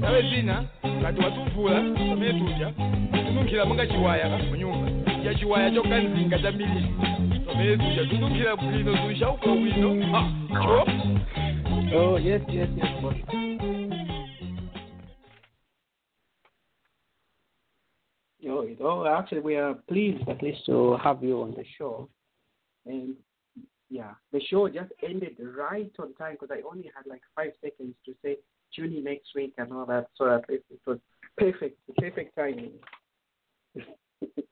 [0.00, 0.64] tawe zina
[1.00, 2.72] ngati watuvula pamene tuja.
[3.26, 4.90] Tununkhira monga chiwaya ka munyumba
[5.24, 6.88] ya chiwaya chonga mzinga cha milisi
[7.46, 8.04] pamene tuja.
[8.06, 9.92] Tununkhira bwino tushauka bwino
[11.94, 13.41] Oh, yes, yes, yes, boss.
[18.62, 22.08] Oh, it- oh, actually, we are pleased at least to have you on the show.
[22.86, 23.16] And
[23.90, 27.94] yeah, the show just ended right on time because I only had like five seconds
[28.06, 28.38] to say
[28.74, 30.08] tune in next week and all that.
[30.14, 30.98] So at least it was
[31.36, 32.72] perfect, perfect timing.